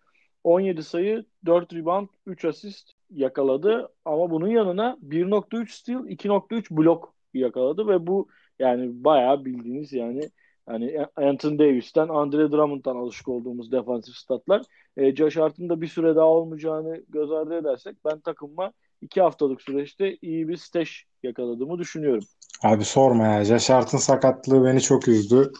17 0.44 0.84
sayı, 0.84 1.26
4 1.46 1.74
rebound, 1.74 2.08
3 2.26 2.46
asist 2.46 2.92
yakaladı. 3.10 3.90
Ama 4.06 4.32
bunun 4.32 4.48
yanına 4.48 4.98
1.3 5.02 5.72
steal, 5.72 6.08
2.3 6.08 6.72
blok 6.72 7.14
yakaladı 7.34 7.88
ve 7.88 8.08
bu 8.08 8.28
yani 8.60 9.04
bayağı 9.04 9.46
bildiğiniz 9.46 9.94
yani 9.94 10.30
yani 10.70 11.06
Anthony 11.16 11.60
Davis'ten, 11.60 12.08
Andre 12.08 12.52
Drummond'dan 12.52 12.96
alışık 12.96 13.28
olduğumuz 13.28 13.72
defansif 13.72 14.16
statlar. 14.16 14.62
E, 14.98 15.16
Josh 15.16 15.38
Hart'ın 15.38 15.70
da 15.70 15.82
bir 15.82 15.88
süre 15.88 16.16
daha 16.16 16.26
olmayacağını 16.26 17.04
göz 17.10 17.32
ardı 17.32 17.58
edersek 17.58 17.96
ben 18.06 18.20
takımıma 18.20 18.72
iki 19.02 19.22
haftalık 19.22 19.62
süreçte 19.62 20.18
iyi 20.22 20.48
bir 20.48 20.58
staj 20.58 21.04
yakaladığımı 21.24 21.80
düşünüyorum. 21.80 22.24
Abi 22.64 22.86
sorma 22.86 23.28
ya. 23.28 23.46
Josh 23.46 23.70
Hart'ın 23.70 23.98
sakatlığı 23.98 24.66
beni 24.66 24.82
çok 24.82 25.08
üzdü. 25.08 25.52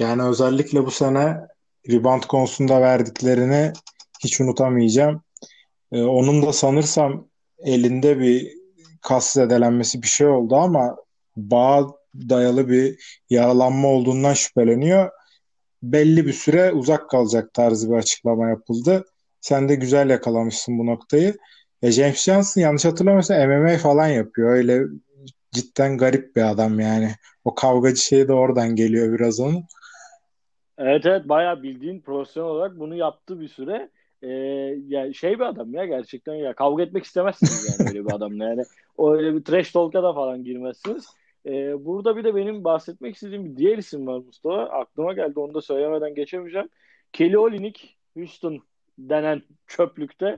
Yani 0.00 0.22
özellikle 0.22 0.86
bu 0.86 0.90
sene 0.90 1.40
rebound 1.90 2.22
konusunda 2.22 2.80
verdiklerini 2.80 3.72
hiç 4.24 4.40
unutamayacağım. 4.40 5.22
Ee, 5.92 6.02
onun 6.02 6.42
da 6.42 6.52
sanırsam 6.52 7.28
elinde 7.58 8.18
bir 8.18 8.52
kas 9.00 9.32
zedelenmesi 9.32 10.02
bir 10.02 10.06
şey 10.06 10.26
oldu 10.26 10.56
ama 10.56 10.96
bağ 11.36 11.86
dayalı 12.14 12.68
bir 12.68 12.98
yaralanma 13.30 13.88
olduğundan 13.88 14.34
şüpheleniyor. 14.34 15.10
Belli 15.82 16.26
bir 16.26 16.32
süre 16.32 16.72
uzak 16.72 17.10
kalacak 17.10 17.54
tarzı 17.54 17.90
bir 17.90 17.96
açıklama 17.96 18.48
yapıldı. 18.48 19.04
Sen 19.40 19.68
de 19.68 19.74
güzel 19.74 20.10
yakalamışsın 20.10 20.78
bu 20.78 20.86
noktayı. 20.86 21.36
E 21.82 21.90
James 21.92 22.22
Johnson 22.22 22.60
yanlış 22.60 22.84
hatırlamıyorsam 22.84 23.48
MMA 23.48 23.78
falan 23.78 24.06
yapıyor. 24.06 24.50
Öyle 24.50 24.82
cidden 25.52 25.98
garip 25.98 26.36
bir 26.36 26.50
adam 26.50 26.80
yani. 26.80 27.14
O 27.44 27.54
kavgacı 27.54 28.02
şey 28.02 28.28
de 28.28 28.32
oradan 28.32 28.76
geliyor 28.76 29.18
biraz 29.18 29.40
onun. 29.40 29.64
Evet 30.82 31.06
evet 31.06 31.28
bayağı 31.28 31.62
bildiğin 31.62 32.00
profesyonel 32.00 32.50
olarak 32.50 32.78
bunu 32.78 32.96
yaptı 32.96 33.40
bir 33.40 33.48
süre. 33.48 33.90
Ee, 34.22 34.28
ya 34.88 35.12
şey 35.12 35.34
bir 35.34 35.44
adam 35.44 35.74
ya 35.74 35.86
gerçekten 35.86 36.34
ya 36.34 36.54
kavga 36.54 36.82
etmek 36.82 37.04
istemezsiniz 37.04 37.78
yani 37.80 37.88
öyle 37.88 38.04
bir 38.04 38.12
adamla 38.12 38.44
yani. 38.44 38.62
O 38.96 39.14
öyle 39.14 39.34
bir 39.34 39.44
trash 39.44 39.72
talk'a 39.72 40.02
da 40.02 40.12
falan 40.12 40.44
girmezsiniz. 40.44 41.06
Ee, 41.46 41.84
burada 41.84 42.16
bir 42.16 42.24
de 42.24 42.34
benim 42.34 42.64
bahsetmek 42.64 43.14
istediğim 43.14 43.44
bir 43.44 43.56
diğer 43.56 43.78
isim 43.78 44.06
var 44.06 44.18
Mustafa. 44.18 44.62
Aklıma 44.62 45.12
geldi 45.12 45.40
onu 45.40 45.54
da 45.54 45.60
söylemeden 45.60 46.14
geçemeyeceğim. 46.14 46.68
Kelly 47.12 47.38
Olynyk 47.38 47.96
Houston 48.14 48.62
denen 48.98 49.42
çöplükte 49.66 50.36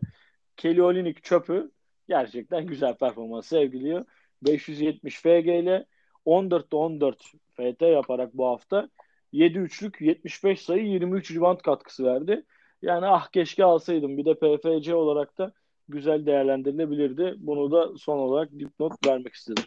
Kelly 0.57 0.83
Olynyk 0.83 1.25
çöpü 1.25 1.71
gerçekten 2.09 2.67
güzel 2.67 2.95
performans 2.95 3.47
sevgiliyor. 3.47 4.05
570 4.43 5.21
FG 5.21 5.49
ile 5.49 5.87
14'te 6.27 6.77
14 6.77 7.23
FT 7.57 7.83
yaparak 7.83 8.35
bu 8.35 8.47
hafta 8.47 8.89
7 9.35 9.59
üçlük 9.59 10.01
75 10.01 10.63
sayı 10.63 10.87
23 10.87 11.35
rebound 11.35 11.59
katkısı 11.59 12.05
verdi. 12.05 12.45
Yani 12.83 13.07
ah 13.07 13.29
keşke 13.29 13.65
alsaydım. 13.65 14.17
Bir 14.17 14.25
de 14.25 14.35
PFC 14.35 14.95
olarak 14.95 15.39
da 15.39 15.53
güzel 15.89 16.27
değerlendirilebilirdi. 16.27 17.35
Bunu 17.39 17.73
da 17.73 17.99
son 17.99 18.19
olarak 18.19 18.53
dipnot 18.59 19.07
vermek 19.07 19.35
istedim. 19.35 19.65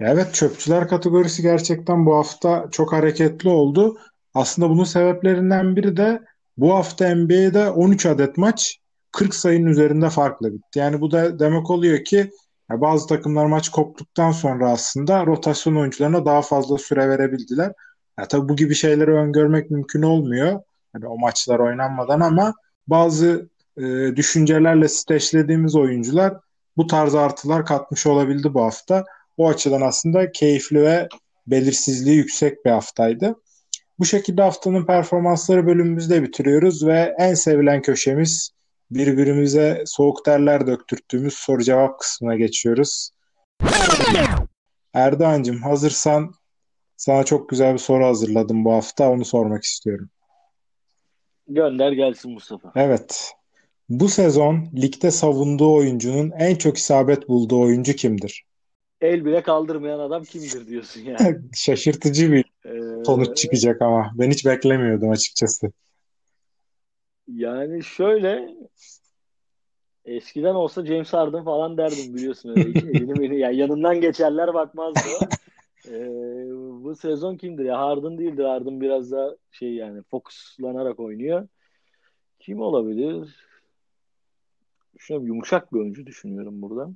Evet 0.00 0.34
çöpçüler 0.34 0.88
kategorisi 0.88 1.42
gerçekten 1.42 2.06
bu 2.06 2.14
hafta 2.16 2.68
çok 2.70 2.92
hareketli 2.92 3.48
oldu. 3.48 3.98
Aslında 4.34 4.70
bunun 4.70 4.84
sebeplerinden 4.84 5.76
biri 5.76 5.96
de 5.96 6.22
bu 6.56 6.74
hafta 6.74 7.14
NBA'de 7.14 7.70
13 7.70 8.06
adet 8.06 8.36
maç 8.36 8.78
40 9.12 9.34
sayının 9.34 9.66
üzerinde 9.66 10.10
farklı 10.10 10.52
bitti. 10.52 10.78
Yani 10.78 11.00
bu 11.00 11.10
da 11.10 11.38
demek 11.38 11.70
oluyor 11.70 12.04
ki 12.04 12.30
bazı 12.70 13.06
takımlar 13.06 13.46
maç 13.46 13.68
koptuktan 13.68 14.32
sonra 14.32 14.70
aslında 14.70 15.26
rotasyon 15.26 15.76
oyuncularına 15.76 16.24
daha 16.24 16.42
fazla 16.42 16.78
süre 16.78 17.08
verebildiler. 17.08 17.72
Ya 18.18 18.28
tabii 18.28 18.48
bu 18.48 18.56
gibi 18.56 18.74
şeyleri 18.74 19.10
öngörmek 19.10 19.70
mümkün 19.70 20.02
olmuyor. 20.02 20.60
Hani 20.92 21.06
o 21.06 21.18
maçlar 21.18 21.58
oynanmadan 21.58 22.20
ama 22.20 22.54
bazı 22.86 23.48
e, 23.76 23.82
düşüncelerle 24.16 24.88
siteşlediğimiz 24.88 25.76
oyuncular 25.76 26.36
bu 26.76 26.86
tarz 26.86 27.14
artılar 27.14 27.66
katmış 27.66 28.06
olabildi 28.06 28.54
bu 28.54 28.62
hafta. 28.64 29.04
O 29.36 29.48
açıdan 29.48 29.80
aslında 29.80 30.32
keyifli 30.32 30.82
ve 30.82 31.08
belirsizliği 31.46 32.16
yüksek 32.16 32.64
bir 32.64 32.70
haftaydı. 32.70 33.34
Bu 33.98 34.04
şekilde 34.04 34.42
haftanın 34.42 34.86
performansları 34.86 35.66
bölümümüzde 35.66 36.22
bitiriyoruz 36.22 36.86
ve 36.86 37.14
en 37.18 37.34
sevilen 37.34 37.82
köşemiz 37.82 38.50
birbirimize 38.90 39.82
soğuk 39.86 40.24
terler 40.24 40.66
döktürttüğümüz 40.66 41.34
soru 41.34 41.62
cevap 41.62 42.00
kısmına 42.00 42.36
geçiyoruz. 42.36 43.10
Erdoğan'cığım 44.94 45.62
hazırsan 45.62 46.32
sana 46.98 47.24
çok 47.24 47.48
güzel 47.48 47.72
bir 47.72 47.78
soru 47.78 48.04
hazırladım 48.04 48.64
bu 48.64 48.72
hafta. 48.72 49.10
Onu 49.10 49.24
sormak 49.24 49.64
istiyorum. 49.64 50.10
Gönder 51.48 51.92
gelsin 51.92 52.32
Mustafa. 52.32 52.72
Evet. 52.76 53.32
Bu 53.88 54.08
sezon 54.08 54.68
ligde 54.76 55.10
savunduğu 55.10 55.74
oyuncunun 55.74 56.30
en 56.30 56.54
çok 56.54 56.76
isabet 56.76 57.28
bulduğu 57.28 57.60
oyuncu 57.60 57.92
kimdir? 57.92 58.44
El 59.00 59.24
bile 59.24 59.42
kaldırmayan 59.42 59.98
adam 59.98 60.24
kimdir 60.24 60.66
diyorsun 60.66 61.00
yani. 61.00 61.38
Şaşırtıcı 61.54 62.32
bir 62.32 62.44
ee... 62.66 63.04
sonuç 63.04 63.36
çıkacak 63.36 63.82
ama. 63.82 64.10
Ben 64.14 64.30
hiç 64.30 64.46
beklemiyordum 64.46 65.10
açıkçası. 65.10 65.72
Yani 67.28 67.84
şöyle 67.84 68.48
eskiden 70.04 70.54
olsa 70.54 70.86
James 70.86 71.12
Harden 71.12 71.44
falan 71.44 71.76
derdim 71.76 72.14
biliyorsun 72.14 72.48
öyle. 72.48 72.78
Elini 72.78 73.20
beni 73.20 73.38
yani 73.38 73.56
yanından 73.56 74.00
geçerler 74.00 74.54
bakmazdı. 74.54 75.00
Ee, 75.90 76.50
bu 76.84 76.96
sezon 76.96 77.36
kimdir 77.36 77.64
ya? 77.64 77.78
Harden 77.78 78.18
değildir. 78.18 78.44
Harden 78.44 78.80
biraz 78.80 79.12
daha 79.12 79.30
şey 79.50 79.74
yani 79.74 80.02
fokuslanarak 80.02 81.00
oynuyor. 81.00 81.48
Kim 82.40 82.60
olabilir? 82.60 83.36
Düşünüyorum 84.94 85.26
yumuşak 85.26 85.72
bir 85.72 85.78
oyuncu 85.78 86.06
düşünüyorum 86.06 86.62
burada. 86.62 86.90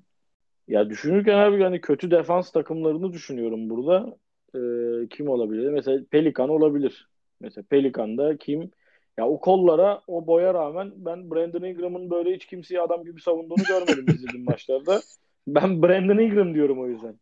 Ya 0.68 0.90
düşünürken 0.90 1.38
abi 1.38 1.62
yani 1.62 1.81
kötü 1.81 2.11
defans 2.11 2.52
takımlarını 2.52 3.12
düşünüyorum 3.12 3.70
burada. 3.70 4.16
Ee, 4.55 5.09
kim 5.09 5.28
olabilir? 5.28 5.70
Mesela 5.70 6.05
Pelikan 6.11 6.48
olabilir. 6.48 7.09
Mesela 7.40 7.64
Pelikan'da 7.70 8.37
kim? 8.37 8.70
Ya 9.18 9.28
o 9.28 9.40
kollara, 9.40 10.00
o 10.07 10.26
boya 10.26 10.55
rağmen 10.55 10.92
ben 10.96 11.31
Brandon 11.31 11.62
Ingram'ın 11.62 12.11
böyle 12.11 12.35
hiç 12.35 12.46
kimseyi 12.46 12.81
adam 12.81 13.05
gibi 13.05 13.20
savunduğunu 13.20 13.64
görmedim 13.68 14.07
izlediğim 14.14 14.44
maçlarda. 14.44 15.00
Ben 15.46 15.83
Brandon 15.83 16.18
Ingram 16.18 16.55
diyorum 16.55 16.81
o 16.81 16.88
yüzden. 16.88 17.18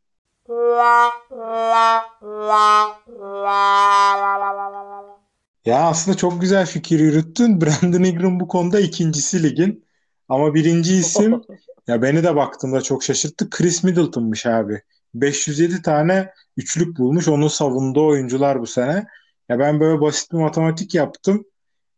Ya 5.64 5.82
aslında 5.82 6.16
çok 6.16 6.40
güzel 6.40 6.66
fikir 6.66 7.00
yürüttün. 7.00 7.60
Brandon 7.60 8.02
Ingram 8.02 8.40
bu 8.40 8.48
konuda 8.48 8.80
ikincisi 8.80 9.42
ligin. 9.42 9.84
Ama 10.28 10.54
birinci 10.54 10.96
isim 10.96 11.42
ya 11.86 12.02
beni 12.02 12.24
de 12.24 12.36
baktığımda 12.36 12.80
çok 12.80 13.04
şaşırttı. 13.04 13.50
Chris 13.50 13.84
Middleton'mış 13.84 14.46
abi. 14.46 14.82
507 15.14 15.82
tane 15.82 16.32
üçlük 16.56 16.98
bulmuş. 16.98 17.28
Onun 17.28 17.48
savunduğu 17.48 18.06
oyuncular 18.06 18.60
bu 18.60 18.66
sene. 18.66 19.06
Ya 19.48 19.58
ben 19.58 19.80
böyle 19.80 20.00
basit 20.00 20.32
bir 20.32 20.38
matematik 20.38 20.94
yaptım. 20.94 21.44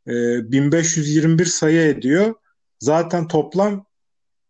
E, 0.06 0.12
ee, 0.12 0.52
1521 0.52 1.44
sayı 1.44 1.80
ediyor. 1.80 2.34
Zaten 2.78 3.28
toplam 3.28 3.86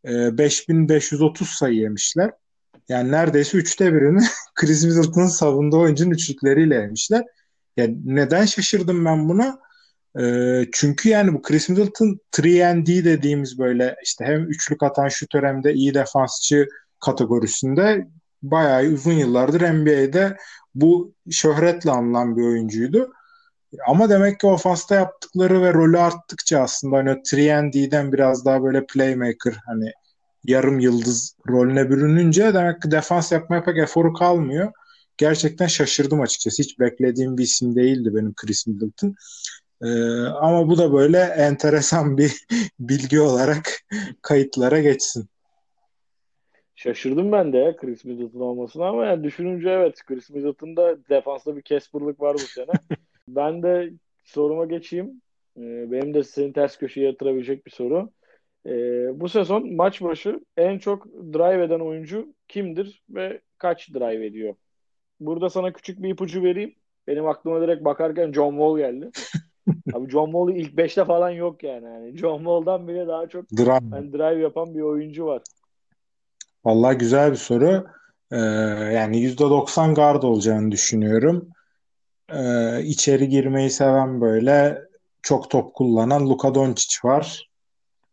e, 0.04 0.38
5530 0.38 1.48
sayı 1.48 1.74
yemişler. 1.74 2.30
Yani 2.92 3.12
neredeyse 3.12 3.58
üçte 3.58 3.94
birini 3.94 4.20
Chris 4.54 4.84
Middleton'ın 4.84 5.26
savunduğu 5.26 5.80
oyuncunun 5.80 6.10
üçlükleriyle 6.10 6.74
yemişler. 6.74 7.22
Yani 7.76 7.96
neden 8.04 8.44
şaşırdım 8.44 9.04
ben 9.04 9.28
buna? 9.28 9.58
E, 10.20 10.24
çünkü 10.72 11.08
yani 11.08 11.34
bu 11.34 11.42
Chris 11.42 11.68
Middleton 11.68 12.18
3 12.38 12.46
dediğimiz 13.04 13.58
böyle 13.58 13.96
işte 14.04 14.24
hem 14.24 14.50
üçlük 14.50 14.82
atan 14.82 15.08
şutör 15.08 15.42
hem 15.42 15.64
de 15.64 15.72
iyi 15.74 15.94
defansçı 15.94 16.68
kategorisinde 17.00 18.08
bayağı 18.42 18.92
uzun 18.92 19.12
yıllardır 19.12 19.60
NBA'de 19.60 20.36
bu 20.74 21.14
şöhretle 21.30 21.90
anılan 21.90 22.36
bir 22.36 22.42
oyuncuydu. 22.42 23.12
Ama 23.88 24.10
demek 24.10 24.40
ki 24.40 24.46
ofansta 24.46 24.94
yaptıkları 24.94 25.62
ve 25.62 25.72
rolü 25.74 25.98
arttıkça 25.98 26.60
aslında 26.60 26.96
hani 26.96 27.20
3 27.26 27.32
biraz 28.12 28.44
daha 28.44 28.62
böyle 28.62 28.86
playmaker 28.86 29.54
hani 29.66 29.92
yarım 30.44 30.78
yıldız 30.78 31.36
rolüne 31.48 31.90
bürününce 31.90 32.54
demek 32.54 32.82
ki 32.82 32.90
defans 32.90 33.32
yapmaya 33.32 33.64
pek 33.64 33.78
eforu 33.78 34.12
kalmıyor. 34.12 34.72
Gerçekten 35.16 35.66
şaşırdım 35.66 36.20
açıkçası. 36.20 36.62
Hiç 36.62 36.78
beklediğim 36.78 37.38
bir 37.38 37.42
isim 37.42 37.76
değildi 37.76 38.14
benim 38.14 38.34
Chris 38.34 38.66
Middleton. 38.66 39.14
Ee, 39.82 39.88
ama 40.40 40.68
bu 40.68 40.78
da 40.78 40.92
böyle 40.92 41.18
enteresan 41.18 42.18
bir 42.18 42.32
bilgi 42.80 43.20
olarak 43.20 43.70
kayıtlara 44.22 44.80
geçsin. 44.80 45.28
Şaşırdım 46.74 47.32
ben 47.32 47.52
de 47.52 47.58
ya 47.58 47.76
Chris 47.76 48.04
Middleton 48.04 48.40
olmasına 48.40 48.86
ama 48.88 49.04
yani 49.04 49.24
düşününce 49.24 49.70
evet 49.70 50.02
Chris 50.06 50.30
Middleton'da 50.30 51.08
defansta 51.08 51.56
bir 51.56 51.62
Casper'lık 51.62 52.20
var 52.20 52.34
bu 52.34 52.38
sene. 52.38 52.72
ben 53.28 53.62
de 53.62 53.90
soruma 54.24 54.64
geçeyim. 54.64 55.22
Ee, 55.56 55.90
benim 55.90 56.14
de 56.14 56.24
senin 56.24 56.52
ters 56.52 56.78
köşeye 56.78 57.06
yatırabilecek 57.06 57.66
bir 57.66 57.70
soru. 57.70 58.10
Ee, 58.66 59.20
bu 59.20 59.28
sezon 59.28 59.74
maç 59.74 60.02
başı 60.02 60.40
en 60.56 60.78
çok 60.78 61.06
drive 61.06 61.64
eden 61.64 61.80
oyuncu 61.80 62.34
kimdir 62.48 63.02
ve 63.10 63.40
kaç 63.58 63.94
drive 63.94 64.26
ediyor? 64.26 64.54
Burada 65.20 65.50
sana 65.50 65.72
küçük 65.72 66.02
bir 66.02 66.10
ipucu 66.10 66.42
vereyim. 66.42 66.74
Benim 67.06 67.26
aklıma 67.26 67.60
direkt 67.60 67.84
bakarken 67.84 68.32
John 68.32 68.50
Wall 68.50 68.78
geldi. 68.78 69.10
Abi 69.94 70.10
John 70.10 70.26
Wall 70.26 70.56
ilk 70.56 70.74
5'te 70.74 71.04
falan 71.04 71.30
yok 71.30 71.62
yani. 71.62 71.84
yani 71.84 72.16
John 72.16 72.38
Wall'dan 72.38 72.88
bile 72.88 73.06
daha 73.06 73.28
çok 73.28 73.50
drive. 73.50 73.96
Yani 73.96 74.12
drive 74.12 74.42
yapan 74.42 74.74
bir 74.74 74.80
oyuncu 74.80 75.26
var. 75.26 75.42
Vallahi 76.64 76.98
güzel 76.98 77.30
bir 77.30 77.36
soru. 77.36 77.86
Ee, 78.32 78.36
yani 78.94 79.16
%90 79.16 79.94
guard 79.94 80.22
olacağını 80.22 80.72
düşünüyorum. 80.72 81.48
Ee, 82.32 82.82
içeri 82.82 83.28
girmeyi 83.28 83.70
seven 83.70 84.20
böyle 84.20 84.82
çok 85.22 85.50
top 85.50 85.74
kullanan 85.74 86.28
Luka 86.28 86.54
Doncic 86.54 86.96
var. 87.04 87.51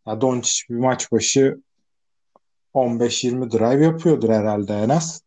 Ya 0.06 0.20
Doncic 0.20 0.62
bir 0.70 0.78
maç 0.78 1.12
başı 1.12 1.60
15-20 2.74 3.50
drive 3.50 3.84
yapıyordur 3.84 4.28
herhalde 4.28 4.74
en 4.74 4.88
az. 4.88 5.22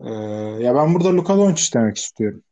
Ee, 0.00 0.10
ya 0.60 0.74
ben 0.74 0.94
burada 0.94 1.16
Luka 1.16 1.36
Doncic 1.36 1.78
demek 1.78 1.96
istiyorum. 1.96 2.42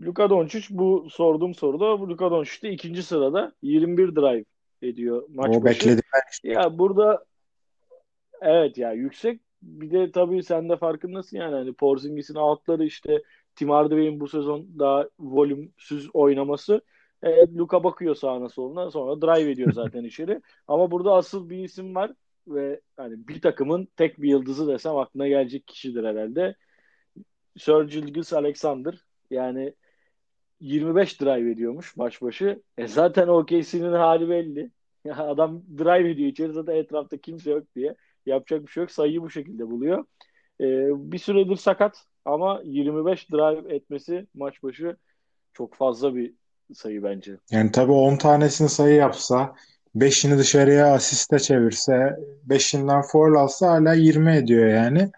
Luka 0.00 0.30
Doncic 0.30 0.66
bu 0.70 1.08
sorduğum 1.10 1.54
soruda 1.54 2.00
bu 2.00 2.08
Luka 2.08 2.30
Doncic 2.30 2.62
de 2.62 2.70
ikinci 2.72 3.02
sırada 3.02 3.52
21 3.62 4.16
drive 4.16 4.44
ediyor 4.82 5.22
maç 5.28 5.56
o 5.56 5.64
başı. 5.64 5.98
Ya 6.44 6.78
burada 6.78 7.24
evet 8.42 8.78
ya 8.78 8.92
yüksek 8.92 9.40
bir 9.62 9.90
de 9.90 10.12
tabii 10.12 10.42
sen 10.42 10.68
de 10.68 10.76
farkındasın 10.76 11.36
yani 11.36 11.54
hani 11.54 11.72
Porzingis'in 11.72 12.34
outları 12.34 12.84
işte 12.84 13.22
Tim 13.56 13.70
Hardaway'in 13.70 14.20
bu 14.20 14.28
sezon 14.28 14.78
daha 14.78 15.08
volümsüz 15.18 16.10
oynaması 16.14 16.82
e, 17.22 17.54
Luka 17.54 17.84
bakıyor 17.84 18.14
sağına 18.14 18.48
soluna 18.48 18.90
sonra 18.90 19.22
drive 19.22 19.50
ediyor 19.50 19.72
zaten 19.72 20.04
içeri. 20.04 20.42
Ama 20.68 20.90
burada 20.90 21.12
asıl 21.14 21.50
bir 21.50 21.64
isim 21.64 21.94
var 21.94 22.12
ve 22.48 22.80
hani 22.96 23.28
bir 23.28 23.40
takımın 23.40 23.88
tek 23.96 24.22
bir 24.22 24.28
yıldızı 24.28 24.68
desem 24.68 24.96
aklına 24.96 25.28
gelecek 25.28 25.66
kişidir 25.66 26.04
herhalde. 26.04 26.56
Sir 27.58 27.82
Gilgis 27.88 28.32
Alexander. 28.32 29.04
Yani 29.30 29.74
25 30.60 31.20
drive 31.20 31.50
ediyormuş 31.50 31.96
maç 31.96 32.22
başı. 32.22 32.62
E 32.78 32.86
zaten 32.88 33.28
OKC'nin 33.28 33.92
hali 33.92 34.28
belli. 34.28 34.70
Ya 35.04 35.16
adam 35.16 35.62
drive 35.78 36.10
ediyor 36.10 36.28
içeri 36.28 36.52
zaten 36.52 36.74
etrafta 36.76 37.16
kimse 37.16 37.50
yok 37.50 37.64
diye. 37.76 37.94
Yapacak 38.26 38.62
bir 38.62 38.66
şey 38.66 38.80
yok. 38.82 38.90
Sayıyı 38.90 39.22
bu 39.22 39.30
şekilde 39.30 39.70
buluyor. 39.70 40.04
E, 40.60 40.66
bir 41.12 41.18
süredir 41.18 41.56
sakat 41.56 42.06
ama 42.24 42.60
25 42.64 43.30
drive 43.30 43.74
etmesi 43.74 44.26
maç 44.34 44.62
başı 44.62 44.96
çok 45.52 45.74
fazla 45.74 46.14
bir 46.14 46.34
sayı 46.74 47.02
bence. 47.02 47.36
Yani 47.50 47.72
tabii 47.72 47.92
10 47.92 48.16
tanesini 48.16 48.68
sayı 48.68 48.94
yapsa 48.94 49.54
5'ini 49.96 50.38
dışarıya 50.38 50.94
asiste 50.94 51.38
çevirse 51.38 52.16
5'inden 52.48 53.02
foul 53.02 53.34
alsa 53.34 53.70
hala 53.70 53.94
20 53.94 54.36
ediyor 54.36 54.66
yani. 54.66 55.10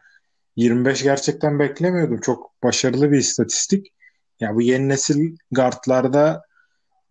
25 0.56 1.02
gerçekten 1.02 1.58
beklemiyordum. 1.58 2.20
Çok 2.20 2.62
başarılı 2.62 3.10
bir 3.10 3.18
istatistik. 3.18 3.92
Ya 4.40 4.54
bu 4.54 4.62
yeni 4.62 4.88
nesil 4.88 5.36
guardlarda 5.50 6.42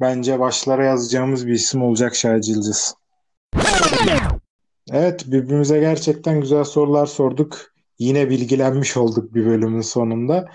bence 0.01 0.39
başlara 0.39 0.85
yazacağımız 0.85 1.47
bir 1.47 1.53
isim 1.53 1.83
olacak 1.83 2.15
Şahit. 2.15 2.93
Evet 4.91 5.23
birbirimize 5.27 5.79
gerçekten 5.79 6.41
güzel 6.41 6.63
sorular 6.63 7.05
sorduk. 7.05 7.70
Yine 8.01 8.29
bilgilenmiş 8.29 8.97
olduk 8.97 9.33
bir 9.33 9.45
bölümün 9.45 9.81
sonunda. 9.81 10.49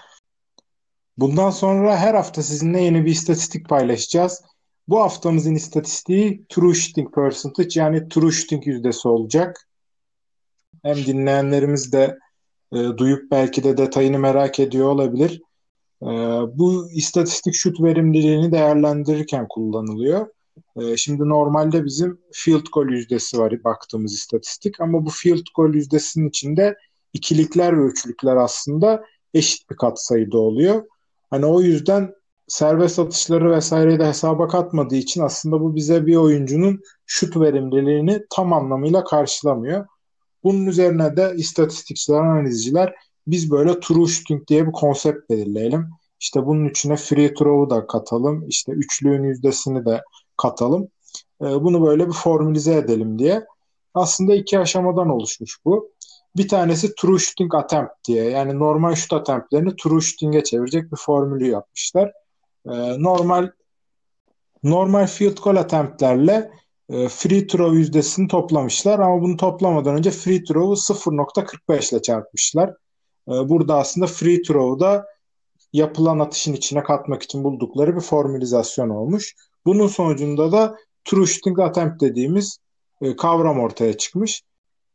Bundan 1.16 1.50
sonra 1.50 1.96
her 1.96 2.14
hafta 2.14 2.42
sizinle 2.42 2.80
yeni 2.82 3.04
bir 3.04 3.11
istatistik 3.11 3.68
paylaşacağız. 3.68 4.42
Bu 4.88 5.00
haftamızın 5.00 5.54
istatistiği 5.54 6.46
true 6.48 6.74
shooting 6.74 7.14
percentage 7.14 7.80
yani 7.80 8.09
true 8.09 8.32
shooting 8.32 8.66
yüzdesi 8.66 9.09
olacak. 9.09 9.68
Hem 10.82 10.96
dinleyenlerimiz 10.96 11.92
de 11.92 12.18
e, 12.72 12.76
duyup 12.76 13.30
belki 13.30 13.64
de 13.64 13.76
detayını 13.76 14.18
merak 14.18 14.61
ediyor 14.61 14.88
olabilir. 14.88 15.42
E, 16.02 16.06
bu 16.59 16.90
istatistik 16.90 17.54
şut 17.54 17.80
verimliliğini 17.80 18.52
değerlendirirken 18.52 19.46
kullanılıyor. 19.48 20.26
E, 20.76 20.96
şimdi 20.96 21.28
normalde 21.28 21.85
bizim 21.85 22.18
field 22.32 22.66
goal 22.72 22.88
yüzdesi 22.88 23.38
var 23.38 23.64
baktığımız 23.64 24.14
istatistik 24.14 24.80
ama 24.80 25.06
bu 25.06 25.11
field 25.11 25.46
goal 25.56 25.74
yüzdesinin 25.74 26.28
içinde 26.28 26.76
ikilikler 27.16 27.79
ve 27.79 27.83
üçlükler 27.83 28.37
aslında 28.37 29.05
eşit 29.35 29.70
bir 29.70 29.76
katsayıda 29.76 30.38
oluyor. 30.38 30.83
Hani 31.31 31.46
o 31.46 31.61
yüzden 31.61 32.14
serbest 32.48 32.98
atışları 32.98 33.50
vesaireyi 33.50 33.98
de 33.98 34.07
hesaba 34.07 34.48
katmadığı 34.48 34.96
için 34.96 35.22
aslında 35.22 35.61
bu 35.61 35.74
bize 35.74 36.07
bir 36.07 36.16
oyuncunun 36.16 36.81
şut 37.07 37.37
verimliliğini 37.37 38.22
tam 38.31 38.52
anlamıyla 38.52 39.05
karşılamıyor. 39.05 39.87
Bunun 40.44 40.66
üzerine 40.66 41.16
de 41.16 41.33
istatistikçiler, 41.37 42.18
analizciler 42.18 42.94
biz 43.26 43.50
böyle 43.50 43.81
true 43.81 44.07
shooting 44.07 44.48
diye 44.48 44.66
bir 44.66 44.72
konsept 44.72 45.31
belirleyelim. 45.31 45.88
İşte 46.20 46.46
bunun 46.46 46.68
içine 46.68 46.96
free 46.96 47.35
throw'u 47.35 47.70
da 47.70 47.87
katalım. 47.87 48.48
İşte 48.48 48.72
üçlüğün 48.72 49.22
yüzdesini 49.22 49.87
de 49.87 50.02
katalım. 50.37 50.88
Bunu 51.40 51.87
böyle 51.87 52.07
bir 52.07 52.12
formülize 52.12 52.74
edelim 52.74 53.18
diye. 53.18 53.44
Aslında 53.94 54.35
iki 54.35 54.59
aşamadan 54.59 55.09
oluşmuş 55.09 55.59
bu. 55.64 55.90
Bir 56.37 56.49
tanesi 56.49 56.94
true 56.94 57.18
shooting 57.18 57.55
attempt 57.55 57.92
diye. 58.09 58.25
Yani 58.25 58.59
normal 58.59 58.94
şut 58.94 59.12
attemptlerini 59.12 59.77
true 59.77 60.01
shooting'e 60.01 60.44
çevirecek 60.44 60.92
bir 60.92 60.96
formülü 60.96 61.46
yapmışlar. 61.49 62.12
Ee, 62.66 63.03
normal 63.03 63.51
normal 64.62 65.07
field 65.07 65.38
goal 65.42 65.57
attemptlerle 65.57 66.50
e, 66.88 67.08
free 67.08 67.46
throw 67.46 67.79
yüzdesini 67.79 68.29
toplamışlar 68.29 68.98
ama 68.98 69.23
bunu 69.23 69.37
toplamadan 69.37 69.96
önce 69.96 70.10
free 70.10 70.44
throw'u 70.44 70.77
0.45 70.77 71.94
ile 71.94 72.02
çarpmışlar. 72.02 72.71
Ee, 73.29 73.33
burada 73.33 73.79
aslında 73.79 74.06
free 74.06 74.42
throw'u 74.42 74.81
da 74.81 75.06
yapılan 75.73 76.19
atışın 76.19 76.52
içine 76.52 76.83
katmak 76.83 77.23
için 77.23 77.44
buldukları 77.44 77.96
bir 77.96 78.00
formülizasyon 78.00 78.88
olmuş. 78.90 79.35
Bunun 79.67 79.87
sonucunda 79.87 80.52
da 80.52 80.77
true 81.04 81.27
shooting 81.27 81.60
attempt 81.60 82.00
dediğimiz 82.02 82.58
e, 83.02 83.17
kavram 83.17 83.60
ortaya 83.60 83.96
çıkmış. 83.96 84.42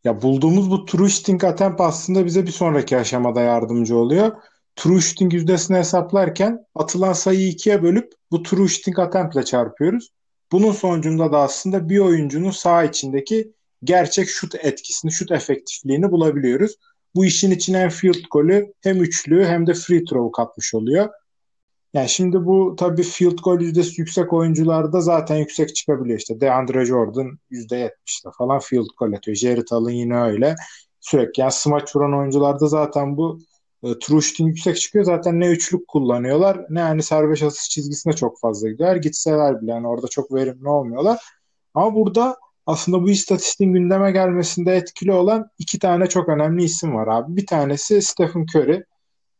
Ya 0.03 0.21
bulduğumuz 0.21 0.71
bu 0.71 0.85
true 0.85 1.09
shooting 1.09 1.43
attempt 1.43 1.81
aslında 1.81 2.25
bize 2.25 2.45
bir 2.45 2.51
sonraki 2.51 2.97
aşamada 2.97 3.41
yardımcı 3.41 3.97
oluyor. 3.97 4.31
True 4.75 5.01
shooting 5.01 5.33
yüzdesini 5.33 5.77
hesaplarken 5.77 6.65
atılan 6.75 7.13
sayıyı 7.13 7.47
ikiye 7.47 7.83
bölüp 7.83 8.13
bu 8.31 8.43
true 8.43 8.67
shooting 8.67 8.99
attempt 8.99 9.35
ile 9.35 9.43
çarpıyoruz. 9.45 10.09
Bunun 10.51 10.71
sonucunda 10.71 11.31
da 11.31 11.39
aslında 11.39 11.89
bir 11.89 11.99
oyuncunun 11.99 12.51
sağ 12.51 12.83
içindeki 12.83 13.53
gerçek 13.83 14.29
şut 14.29 14.55
etkisini, 14.55 15.11
şut 15.11 15.31
efektifliğini 15.31 16.11
bulabiliyoruz. 16.11 16.75
Bu 17.15 17.25
işin 17.25 17.51
içine 17.51 17.79
hem 17.79 17.89
field 17.89 18.23
golü 18.31 18.73
hem 18.81 19.01
üçlü 19.03 19.45
hem 19.45 19.67
de 19.67 19.73
free 19.73 20.03
throw 20.03 20.31
katmış 20.41 20.73
oluyor. 20.73 21.09
Yani 21.93 22.09
şimdi 22.09 22.45
bu 22.45 22.75
tabii 22.77 23.03
field 23.03 23.37
goal 23.43 23.61
yüzdesi 23.61 24.01
yüksek 24.01 24.33
oyuncularda 24.33 25.01
zaten 25.01 25.35
yüksek 25.35 25.75
çıkabiliyor. 25.75 26.19
İşte 26.19 26.41
DeAndre 26.41 26.85
Jordan 26.85 27.39
%70'le 27.51 28.31
falan 28.37 28.59
field 28.59 28.87
goal 28.99 29.13
atıyor. 29.13 29.37
Jared 29.37 29.67
Allen 29.71 29.93
yine 29.93 30.21
öyle. 30.21 30.55
Sürekli 30.99 31.41
yani 31.41 31.51
smaç 31.51 31.95
vuran 31.95 32.19
oyuncularda 32.19 32.67
zaten 32.67 33.17
bu 33.17 33.39
E, 33.83 33.99
true 33.99 34.21
shooting 34.21 34.49
yüksek 34.49 34.77
çıkıyor. 34.77 35.05
Zaten 35.05 35.39
ne 35.39 35.47
üçlük 35.47 35.87
kullanıyorlar 35.87 36.65
ne 36.69 36.81
hani 36.81 37.03
serbest 37.03 37.43
atış 37.43 37.69
çizgisine 37.69 38.13
çok 38.13 38.39
fazla 38.39 38.69
gidiyorlar. 38.69 38.95
Gitseler 38.97 39.61
bile 39.61 39.71
yani 39.71 39.87
orada 39.87 40.07
çok 40.07 40.33
verimli 40.33 40.69
olmuyorlar. 40.69 41.19
Ama 41.73 41.95
burada 41.95 42.37
aslında 42.65 43.03
bu 43.03 43.09
istatistiğin 43.09 43.73
gündeme 43.73 44.11
gelmesinde 44.11 44.75
etkili 44.75 45.11
olan 45.13 45.49
iki 45.57 45.79
tane 45.79 46.07
çok 46.07 46.29
önemli 46.29 46.63
isim 46.63 46.95
var 46.95 47.07
abi. 47.07 47.35
Bir 47.37 47.45
tanesi 47.47 48.01
Stephen 48.01 48.45
Curry. 48.55 48.83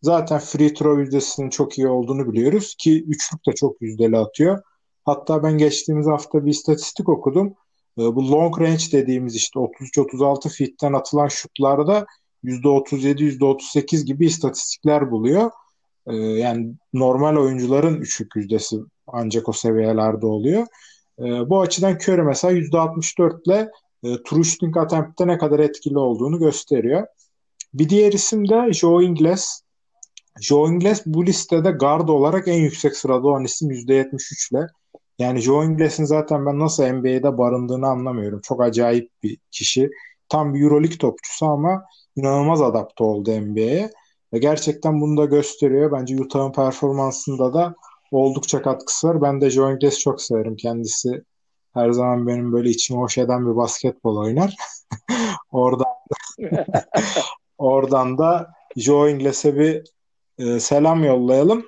Zaten 0.02 0.40
free 0.40 0.74
throw 0.74 1.02
yüzdesinin 1.02 1.50
çok 1.50 1.78
iyi 1.78 1.88
olduğunu 1.88 2.32
biliyoruz 2.32 2.76
ki 2.80 3.04
üçlük 3.04 3.48
de 3.48 3.52
çok 3.56 3.82
yüzdeli 3.82 4.18
atıyor. 4.18 4.64
Hatta 5.06 5.44
ben 5.44 5.58
geçtiğimiz 5.58 6.08
hafta 6.08 6.46
bir 6.46 6.52
istatistik 6.52 7.10
okudum. 7.10 7.54
Ee, 7.98 8.16
bu 8.16 8.32
long 8.32 8.62
range 8.62 8.92
dediğimiz 8.92 9.36
işte 9.36 9.60
33-36 9.60 10.50
fitten 10.50 10.94
atılan 10.94 11.28
şutlarda 11.28 12.06
%37, 12.44 13.24
%38 13.24 14.06
gibi 14.06 14.26
istatistikler 14.26 15.12
buluyor. 15.12 15.52
Ee, 16.08 16.16
yani 16.16 16.74
normal 16.94 17.38
oyuncuların 17.38 18.02
üçlük 18.02 18.36
yüzdesi 18.36 18.78
ancak 19.08 19.50
o 19.50 19.54
seviyelerde 19.54 20.26
oluyor. 20.26 20.68
Ee, 21.20 21.50
bu 21.50 21.62
açıdan 21.62 21.96
Curry 21.96 22.24
mesela 22.24 22.54
%64 22.54 23.42
ile 23.46 23.70
e, 24.04 24.24
true 24.24 24.44
shooting 24.44 24.78
attempt'te 24.78 25.28
ne 25.28 25.38
kadar 25.38 25.60
etkili 25.60 25.98
olduğunu 25.98 26.40
gösteriyor. 26.40 27.08
Bir 27.74 27.90
diğer 27.90 28.14
isim 28.14 28.50
de 28.50 28.74
Joe 28.74 29.02
Ingles. 29.02 29.62
Joe 30.40 30.68
Ingles 30.70 31.06
bu 31.06 31.26
listede 31.26 31.72
guard 31.72 32.08
olarak 32.08 32.48
en 32.48 32.62
yüksek 32.62 32.96
sırada 32.96 33.28
olan 33.28 33.44
isim 33.44 33.72
%73 33.72 34.52
ile. 34.52 34.68
Yani 35.20 35.40
Joe 35.42 35.64
Ingles'in 35.64 36.06
zaten 36.06 36.46
ben 36.46 36.60
nasıl 36.60 36.84
NBA'de 36.84 37.38
barındığını 37.38 37.88
anlamıyorum. 37.88 38.42
Çok 38.44 38.62
acayip 38.62 39.10
bir 39.24 39.38
kişi. 39.52 39.90
Tam 40.30 40.54
bir 40.54 40.62
Euroleague 40.62 40.98
topçusu 40.98 41.46
ama 41.46 41.84
inanılmaz 42.16 42.62
adapte 42.62 43.04
oldu 43.04 43.42
NBA'ye. 43.42 43.90
Ve 44.34 44.40
gerçekten 44.40 45.02
bunu 45.02 45.18
da 45.18 45.26
gösteriyor. 45.26 45.92
Bence 45.92 46.22
Utah'ın 46.22 46.52
performansında 46.52 47.54
da 47.54 47.76
oldukça 48.12 48.62
katkısı 48.62 49.08
var. 49.08 49.22
Ben 49.22 49.42
de 49.42 49.50
Joe 49.50 49.72
Ingles 49.72 50.00
çok 50.00 50.22
severim. 50.22 50.56
Kendisi 50.56 51.24
her 51.74 51.92
zaman 51.92 52.28
benim 52.28 52.54
böyle 52.54 52.70
içimi 52.70 53.00
hoş 53.00 53.18
eden 53.18 53.52
bir 53.52 53.56
basketbol 53.56 54.18
oynar. 54.18 54.56
oradan 55.52 55.88
oradan 57.58 58.18
da 58.18 58.54
Joe 58.78 59.10
Ingles'e 59.10 59.56
bir 59.56 59.84
e, 60.42 60.60
selam 60.60 61.04
yollayalım. 61.04 61.66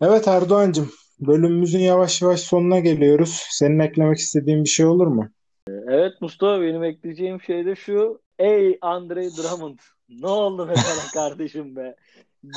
Evet 0.00 0.28
Erdoğan'cığım 0.28 0.90
bölümümüzün 1.20 1.78
yavaş 1.78 2.22
yavaş 2.22 2.40
sonuna 2.40 2.80
geliyoruz. 2.80 3.46
Senin 3.50 3.78
eklemek 3.78 4.18
istediğin 4.18 4.64
bir 4.64 4.68
şey 4.68 4.86
olur 4.86 5.06
mu? 5.06 5.28
Evet 5.68 6.12
Mustafa 6.20 6.62
benim 6.62 6.84
ekleyeceğim 6.84 7.40
şey 7.40 7.66
de 7.66 7.74
şu. 7.74 8.22
Ey 8.38 8.78
Andre 8.80 9.30
Drummond 9.30 9.78
ne 10.08 10.26
oldu 10.26 10.66
mesela 10.66 11.02
kardeşim 11.14 11.76
be? 11.76 11.96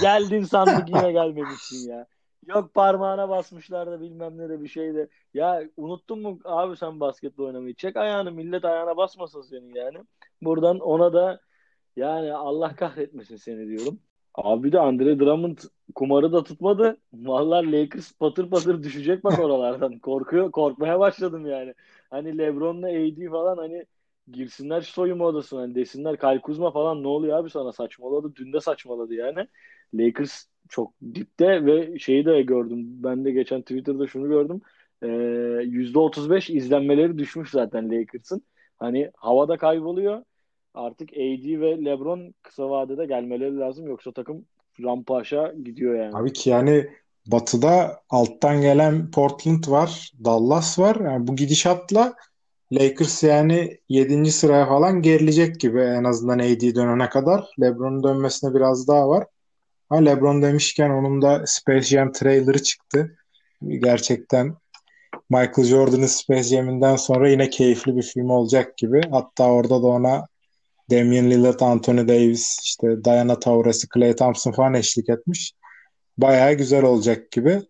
Geldin 0.02 0.44
sandık 0.44 0.90
yine 0.90 1.12
gelmemişsin 1.12 1.90
ya. 1.90 2.08
Yok 2.48 2.74
parmağına 2.74 3.30
basmışlar 3.30 3.92
da 3.92 4.02
bilmem 4.02 4.38
ne 4.38 4.50
de 4.50 4.62
bir 4.62 4.68
şey 4.68 4.96
de. 4.96 5.08
Ya 5.34 5.64
unuttun 5.78 6.22
mu 6.22 6.40
abi 6.46 6.78
sen 6.78 7.00
basketbol 7.00 7.46
oynamayı? 7.46 7.76
Çek 7.76 7.98
ayağını 7.98 8.32
millet 8.32 8.66
ayağına 8.66 8.98
basmasın 8.98 9.42
senin 9.42 9.76
yani. 9.76 9.98
Buradan 10.42 10.80
ona 10.80 11.14
da 11.14 11.40
yani 11.96 12.34
Allah 12.34 12.76
kahretmesin 12.76 13.38
seni 13.38 13.68
diyorum. 13.68 14.00
Abi 14.38 14.72
de 14.72 14.80
Andre 14.80 15.20
Drummond 15.20 15.58
kumarı 15.96 16.32
da 16.34 16.44
tutmadı. 16.44 16.98
Vallahi 17.14 17.72
Lakers 17.72 18.12
patır 18.18 18.50
patır 18.50 18.84
düşecek 18.84 19.24
bak 19.24 19.40
oralardan. 19.40 20.00
Korkuyor, 20.00 20.52
korkmaya 20.52 21.00
başladım 21.00 21.46
yani. 21.46 21.74
Hani 22.10 22.38
LeBron'la 22.38 22.88
AD 22.88 23.30
falan 23.30 23.58
hani 23.58 23.86
girsinler 24.32 24.82
soyunma 24.82 25.26
odasına 25.26 25.62
hani 25.62 25.76
desinler 25.76 26.18
Kyle 26.20 26.42
Kuzma 26.42 26.72
falan 26.72 27.04
ne 27.04 27.08
oluyor 27.08 27.38
abi 27.40 27.50
sana 27.50 27.72
saçmaladı. 27.72 28.36
Dün 28.36 28.54
de 28.54 28.60
saçmaladı 28.60 29.14
yani. 29.14 29.48
Lakers 29.94 30.46
çok 30.70 30.94
dipte 31.16 31.66
ve 31.66 32.00
şeyi 32.00 32.26
de 32.26 32.42
gördüm. 32.42 33.04
Ben 33.04 33.26
de 33.26 33.32
geçen 33.32 33.62
Twitter'da 33.62 34.08
şunu 34.08 34.28
gördüm. 34.28 34.62
Ee, 35.04 35.08
%35 35.64 36.50
izlenmeleri 36.50 37.18
düşmüş 37.18 37.50
zaten 37.52 37.92
Lakers'ın. 37.92 38.42
Hani 38.80 39.12
havada 39.18 39.58
kayboluyor 39.58 40.24
artık 40.76 41.10
AD 41.14 41.60
ve 41.60 41.86
LeBron 41.86 42.34
kısa 42.42 42.70
vadede 42.70 43.06
gelmeleri 43.06 43.58
lazım. 43.58 43.88
Yoksa 43.88 44.12
takım 44.12 44.46
rampaşa 44.84 45.54
gidiyor 45.66 45.96
yani. 45.96 46.18
Abi 46.18 46.34
ki 46.34 46.50
yani 46.50 46.88
batıda 47.28 48.02
alttan 48.10 48.62
gelen 48.62 49.12
Portland 49.12 49.68
var, 49.68 50.12
Dallas 50.26 50.80
var. 50.80 50.96
Yani 50.96 51.28
bu 51.28 51.36
gidişatla 51.36 52.14
Lakers 52.74 53.24
yani 53.24 53.78
7. 53.90 54.32
sıraya 54.32 54.68
falan 54.68 55.02
gerilecek 55.02 55.60
gibi 55.60 55.80
en 55.80 56.04
azından 56.04 56.40
AD 56.40 56.76
dönene 56.76 57.10
kadar. 57.10 57.46
LeBron'un 57.62 58.04
dönmesine 58.04 58.54
biraz 58.54 58.88
daha 58.88 59.10
var. 59.10 59.28
Ha 59.90 59.98
LeBron 59.98 60.42
demişken 60.42 60.90
onun 60.90 61.22
da 61.22 61.44
Space 61.46 61.82
Jam 61.88 62.12
trailer'ı 62.12 62.64
çıktı. 62.64 63.18
Gerçekten 63.68 64.56
Michael 65.30 65.68
Jordan'ın 65.68 66.06
Space 66.06 66.44
Jam'inden 66.44 66.96
sonra 66.96 67.30
yine 67.30 67.50
keyifli 67.50 67.96
bir 67.96 68.02
film 68.02 68.30
olacak 68.30 68.78
gibi. 68.78 69.02
Hatta 69.12 69.52
orada 69.52 69.84
da 69.84 69.88
ona 69.88 70.28
Damian 70.92 71.30
Lillard, 71.32 71.60
Anthony 71.60 72.08
Davis, 72.08 72.60
işte 72.64 73.06
Diana 73.06 73.40
Taurasi, 73.40 73.90
Klay 73.90 74.16
Thompson 74.16 74.52
falan 74.52 74.74
eşlik 74.74 75.10
etmiş. 75.10 75.54
Bayağı 76.18 76.54
güzel 76.54 76.84
olacak 76.84 77.32
gibi. 77.32 77.62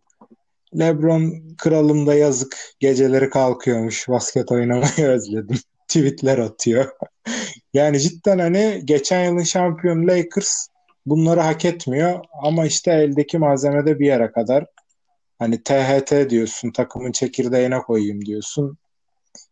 LeBron 0.80 1.56
kralım 1.58 2.08
da 2.08 2.16
yazık 2.16 2.58
geceleri 2.80 3.30
kalkıyormuş. 3.30 4.10
Basket 4.10 4.52
oynamayı 4.52 4.92
özledim. 5.08 5.58
Tweetler 5.88 6.38
atıyor. 6.38 6.90
yani 7.74 8.00
cidden 8.00 8.40
hani 8.40 8.82
geçen 8.86 9.26
yılın 9.26 9.44
şampiyon 9.44 10.08
Lakers 10.08 10.68
bunları 11.06 11.40
hak 11.40 11.66
etmiyor 11.66 12.26
ama 12.44 12.66
işte 12.66 12.92
eldeki 12.92 13.38
malzemede 13.38 14.00
bir 14.00 14.06
yere 14.06 14.32
kadar 14.32 14.66
hani 15.40 15.64
THT 15.64 16.30
diyorsun 16.30 16.72
takımın 16.72 17.12
çekirdeğine 17.12 17.80
koyayım 17.80 18.26
diyorsun. 18.26 18.78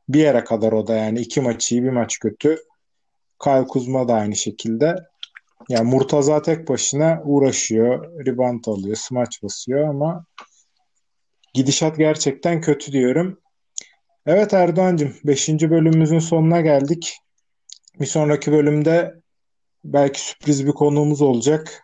Bir 0.10 0.20
yere 0.20 0.44
kadar 0.44 0.72
o 0.72 0.88
da 0.88 0.96
yani 0.96 1.20
iki 1.20 1.42
maç 1.42 1.72
iyi 1.72 1.84
bir 1.84 1.90
maç 1.90 2.20
kötü. 2.20 2.60
Kyle 3.44 3.68
Kuzma 3.68 4.08
da 4.08 4.14
aynı 4.14 4.36
şekilde. 4.36 4.96
Yani 5.70 5.90
Murtaza 5.90 6.42
tek 6.42 6.70
başına 6.70 7.22
uğraşıyor. 7.26 8.26
Rebound 8.26 8.66
alıyor. 8.68 8.96
Smaç 8.96 9.44
basıyor 9.44 9.90
ama 9.90 10.26
gidişat 11.54 11.98
gerçekten 11.98 12.62
kötü 12.62 12.92
diyorum. 12.92 13.40
Evet 14.26 14.54
Erdoğan'cığım 14.54 15.14
5. 15.24 15.50
bölümümüzün 15.50 16.20
sonuna 16.20 16.62
geldik. 16.62 17.18
Bir 18.00 18.06
sonraki 18.06 18.52
bölümde 18.52 19.16
belki 19.84 20.22
sürpriz 20.22 20.68
bir 20.68 20.72
konuğumuz 20.72 21.22
olacak. 21.22 21.84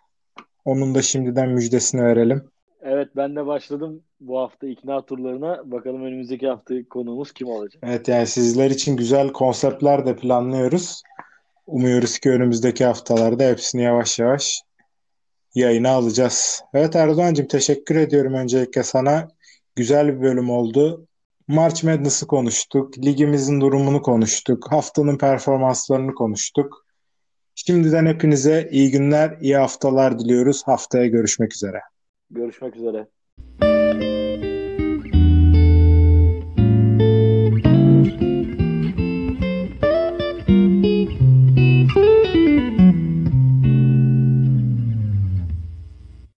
Onun 0.66 0.96
da 0.96 1.02
şimdiden 1.02 1.50
müjdesini 1.50 2.04
verelim. 2.04 2.50
Evet 2.82 3.10
ben 3.16 3.36
de 3.36 3.46
başladım 3.46 4.04
bu 4.20 4.40
hafta 4.40 4.68
ikna 4.68 5.06
turlarına. 5.06 5.72
Bakalım 5.72 6.04
önümüzdeki 6.04 6.48
hafta 6.48 6.76
konuğumuz 6.90 7.32
kim 7.32 7.48
olacak? 7.48 7.84
Evet 7.86 8.08
yani 8.08 8.28
sizler 8.28 8.72
için 8.72 8.98
güzel 8.98 9.32
konseptler 9.32 10.06
de 10.06 10.16
planlıyoruz. 10.16 11.04
Umuyoruz 11.70 12.20
ki 12.20 12.30
önümüzdeki 12.30 12.86
haftalarda 12.86 13.44
hepsini 13.44 13.84
yavaş 13.84 14.20
yavaş 14.20 14.62
yayına 15.56 15.90
alacağız. 15.90 16.62
Evet 16.74 16.96
Erdoğan'cığım 16.96 17.48
teşekkür 17.48 17.96
ediyorum 17.96 18.34
öncelikle 18.34 18.84
sana. 18.84 19.28
Güzel 19.76 20.08
bir 20.08 20.22
bölüm 20.22 20.50
oldu. 20.50 21.08
March 21.48 21.84
Madness'ı 21.84 22.28
konuştuk. 22.28 22.98
Ligimizin 22.98 23.62
durumunu 23.62 24.02
konuştuk. 24.02 24.72
Haftanın 24.72 25.18
performanslarını 25.18 26.16
konuştuk. 26.16 26.86
Şimdiden 27.56 28.06
hepinize 28.06 28.70
iyi 28.72 28.92
günler, 28.92 29.38
iyi 29.42 29.58
haftalar 29.58 30.20
diliyoruz. 30.20 30.64
Haftaya 30.66 31.08
görüşmek 31.08 31.54
üzere. 31.54 31.82
Görüşmek 32.30 32.76
üzere. 32.76 33.08